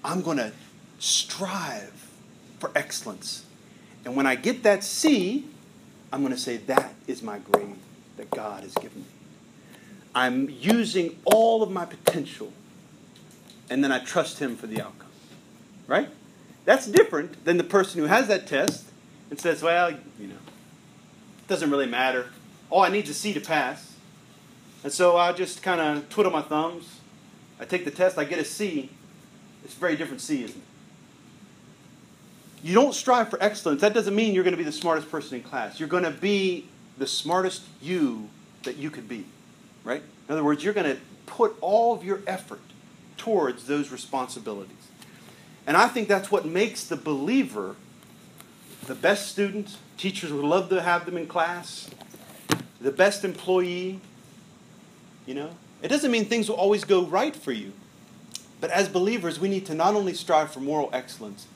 I'm 0.02 0.22
going 0.22 0.38
to 0.38 0.52
strive 0.98 2.08
for 2.58 2.70
excellence. 2.74 3.44
And 4.06 4.16
when 4.16 4.26
I 4.26 4.36
get 4.36 4.62
that 4.62 4.82
C, 4.84 5.46
I'm 6.12 6.22
going 6.22 6.32
to 6.32 6.38
say, 6.38 6.56
that 6.58 6.94
is 7.06 7.22
my 7.22 7.38
grade 7.38 7.76
that 8.16 8.30
God 8.30 8.62
has 8.62 8.72
given 8.74 9.00
me. 9.00 9.06
I'm 10.14 10.48
using 10.48 11.18
all 11.24 11.62
of 11.62 11.70
my 11.70 11.84
potential, 11.84 12.52
and 13.68 13.82
then 13.82 13.90
I 13.90 13.98
trust 13.98 14.38
Him 14.38 14.56
for 14.56 14.68
the 14.68 14.80
outcome. 14.80 15.08
Right? 15.86 16.08
That's 16.64 16.86
different 16.86 17.44
than 17.44 17.58
the 17.58 17.64
person 17.64 18.00
who 18.00 18.06
has 18.06 18.28
that 18.28 18.46
test 18.46 18.84
and 19.28 19.38
says, 19.38 19.62
well, 19.62 19.90
you 19.90 20.28
know, 20.28 20.34
it 20.34 21.48
doesn't 21.48 21.70
really 21.70 21.86
matter. 21.86 22.28
All 22.70 22.82
I 22.82 22.88
need 22.88 23.04
is 23.04 23.10
a 23.10 23.14
C 23.14 23.34
to 23.34 23.40
pass. 23.40 23.93
And 24.84 24.92
so 24.92 25.16
I 25.16 25.32
just 25.32 25.62
kind 25.62 25.80
of 25.80 26.08
twiddle 26.10 26.30
my 26.30 26.42
thumbs. 26.42 27.00
I 27.58 27.64
take 27.64 27.84
the 27.84 27.90
test, 27.90 28.18
I 28.18 28.24
get 28.24 28.38
a 28.38 28.44
C. 28.44 28.90
It's 29.64 29.74
a 29.74 29.78
very 29.78 29.96
different 29.96 30.20
C, 30.20 30.44
isn't 30.44 30.56
it? 30.56 30.62
You 32.62 32.74
don't 32.74 32.94
strive 32.94 33.28
for 33.28 33.42
excellence. 33.42 33.80
That 33.80 33.94
doesn't 33.94 34.14
mean 34.14 34.34
you're 34.34 34.44
going 34.44 34.52
to 34.52 34.58
be 34.58 34.64
the 34.64 34.72
smartest 34.72 35.10
person 35.10 35.36
in 35.36 35.42
class. 35.42 35.80
You're 35.80 35.88
going 35.88 36.04
to 36.04 36.10
be 36.10 36.66
the 36.96 37.06
smartest 37.06 37.62
you 37.82 38.28
that 38.62 38.76
you 38.76 38.90
could 38.90 39.08
be, 39.08 39.24
right? 39.84 40.02
In 40.28 40.32
other 40.32 40.44
words, 40.44 40.62
you're 40.62 40.74
going 40.74 40.94
to 40.94 41.00
put 41.26 41.56
all 41.60 41.94
of 41.94 42.04
your 42.04 42.20
effort 42.26 42.60
towards 43.16 43.66
those 43.66 43.90
responsibilities. 43.90 44.76
And 45.66 45.76
I 45.76 45.88
think 45.88 46.08
that's 46.08 46.30
what 46.30 46.44
makes 46.44 46.84
the 46.84 46.96
believer 46.96 47.76
the 48.86 48.94
best 48.94 49.28
student. 49.28 49.76
Teachers 49.96 50.32
would 50.32 50.44
love 50.44 50.68
to 50.68 50.82
have 50.82 51.06
them 51.06 51.16
in 51.16 51.26
class. 51.26 51.90
The 52.80 52.92
best 52.92 53.24
employee. 53.24 54.00
You 55.26 55.34
know, 55.34 55.50
it 55.82 55.88
doesn't 55.88 56.10
mean 56.10 56.26
things 56.26 56.48
will 56.48 56.56
always 56.56 56.84
go 56.84 57.04
right 57.04 57.34
for 57.34 57.52
you. 57.52 57.72
But 58.60 58.70
as 58.70 58.88
believers, 58.88 59.38
we 59.38 59.48
need 59.48 59.66
to 59.66 59.74
not 59.74 59.94
only 59.94 60.14
strive 60.14 60.52
for 60.52 60.60
moral 60.60 60.90
excellence, 60.92 61.46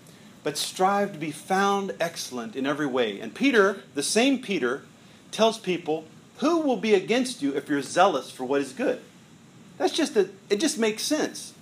but 0.43 0.57
strive 0.57 1.13
to 1.13 1.19
be 1.19 1.31
found 1.31 1.95
excellent 2.01 2.57
in 2.57 2.67
every 2.67 2.87
way. 2.87 3.21
And 3.21 3.35
Peter, 3.35 3.83
the 3.95 4.03
same 4.03 4.41
Peter, 4.41 4.83
tells 5.31 5.59
people, 5.59 6.05
Who 6.39 6.59
will 6.61 6.77
be 6.77 6.95
against 6.95 7.43
you 7.43 7.55
if 7.55 7.69
you're 7.69 7.83
zealous 7.83 8.31
for 8.31 8.45
what 8.45 8.61
is 8.61 8.73
good? 8.73 9.01
That's 9.79 9.93
just 9.93 10.17
a, 10.17 10.29
it 10.51 10.61
just 10.61 10.79
makes 10.79 11.03
sense. 11.03 11.55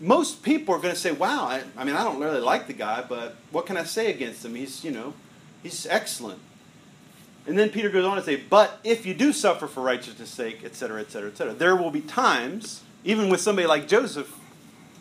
Most 0.00 0.42
people 0.42 0.74
are 0.74 0.78
going 0.78 0.94
to 0.94 1.00
say, 1.00 1.12
Wow, 1.12 1.44
I, 1.46 1.62
I 1.76 1.84
mean, 1.84 1.96
I 1.96 2.04
don't 2.04 2.20
really 2.20 2.40
like 2.40 2.66
the 2.66 2.72
guy, 2.72 3.04
but 3.08 3.36
what 3.50 3.66
can 3.66 3.76
I 3.76 3.84
say 3.84 4.10
against 4.10 4.44
him? 4.44 4.54
He's, 4.54 4.84
you 4.84 4.90
know, 4.90 5.14
he's 5.62 5.86
excellent. 5.86 6.40
And 7.46 7.58
then 7.58 7.68
Peter 7.68 7.90
goes 7.90 8.04
on 8.04 8.16
to 8.16 8.22
say, 8.22 8.36
But 8.36 8.80
if 8.84 9.04
you 9.04 9.14
do 9.14 9.32
suffer 9.32 9.66
for 9.66 9.82
righteousness' 9.82 10.30
sake, 10.30 10.64
etc., 10.64 11.00
etc., 11.00 11.30
etc., 11.30 11.54
there 11.54 11.76
will 11.76 11.90
be 11.90 12.00
times, 12.00 12.82
even 13.04 13.28
with 13.28 13.40
somebody 13.40 13.66
like 13.66 13.86
Joseph, 13.86 14.34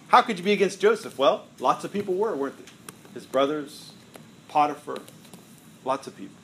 how 0.08 0.22
could 0.22 0.38
you 0.38 0.44
be 0.44 0.52
against 0.52 0.80
Joseph? 0.80 1.18
Well, 1.18 1.46
lots 1.60 1.84
of 1.86 1.94
people 1.94 2.14
were, 2.14 2.36
weren't 2.36 2.58
they? 2.58 2.72
His 3.14 3.26
brothers, 3.26 3.94
Potiphar, 4.50 4.98
lots 5.86 6.08
of 6.08 6.16
people. 6.18 6.36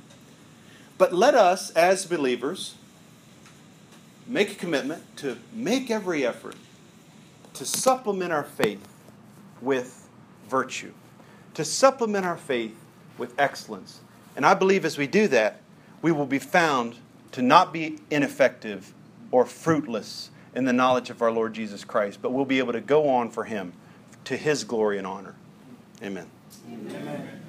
But 0.97 1.13
let 1.13 1.35
us, 1.35 1.69
as 1.71 2.05
believers, 2.05 2.75
make 4.27 4.51
a 4.51 4.55
commitment 4.55 5.03
to 5.17 5.37
make 5.53 5.89
every 5.91 6.25
effort 6.25 6.55
to 7.53 7.65
supplement 7.65 8.31
our 8.31 8.43
faith 8.43 8.87
with 9.61 10.07
virtue, 10.47 10.93
to 11.55 11.65
supplement 11.65 12.25
our 12.25 12.37
faith 12.37 12.75
with 13.17 13.33
excellence. 13.39 13.99
And 14.35 14.45
I 14.45 14.53
believe 14.53 14.85
as 14.85 14.97
we 14.97 15.07
do 15.07 15.27
that, 15.29 15.61
we 16.01 16.11
will 16.11 16.25
be 16.25 16.39
found 16.39 16.95
to 17.31 17.41
not 17.41 17.73
be 17.73 17.99
ineffective 18.09 18.93
or 19.31 19.45
fruitless 19.45 20.29
in 20.55 20.65
the 20.65 20.73
knowledge 20.73 21.09
of 21.09 21.21
our 21.21 21.31
Lord 21.31 21.53
Jesus 21.53 21.83
Christ, 21.83 22.19
but 22.21 22.31
we'll 22.31 22.45
be 22.45 22.59
able 22.59 22.73
to 22.73 22.81
go 22.81 23.09
on 23.09 23.29
for 23.29 23.43
Him 23.43 23.73
to 24.25 24.35
His 24.35 24.63
glory 24.63 24.97
and 24.97 25.05
honor. 25.05 25.35
Amen. 26.01 26.27
Amen. 26.67 27.41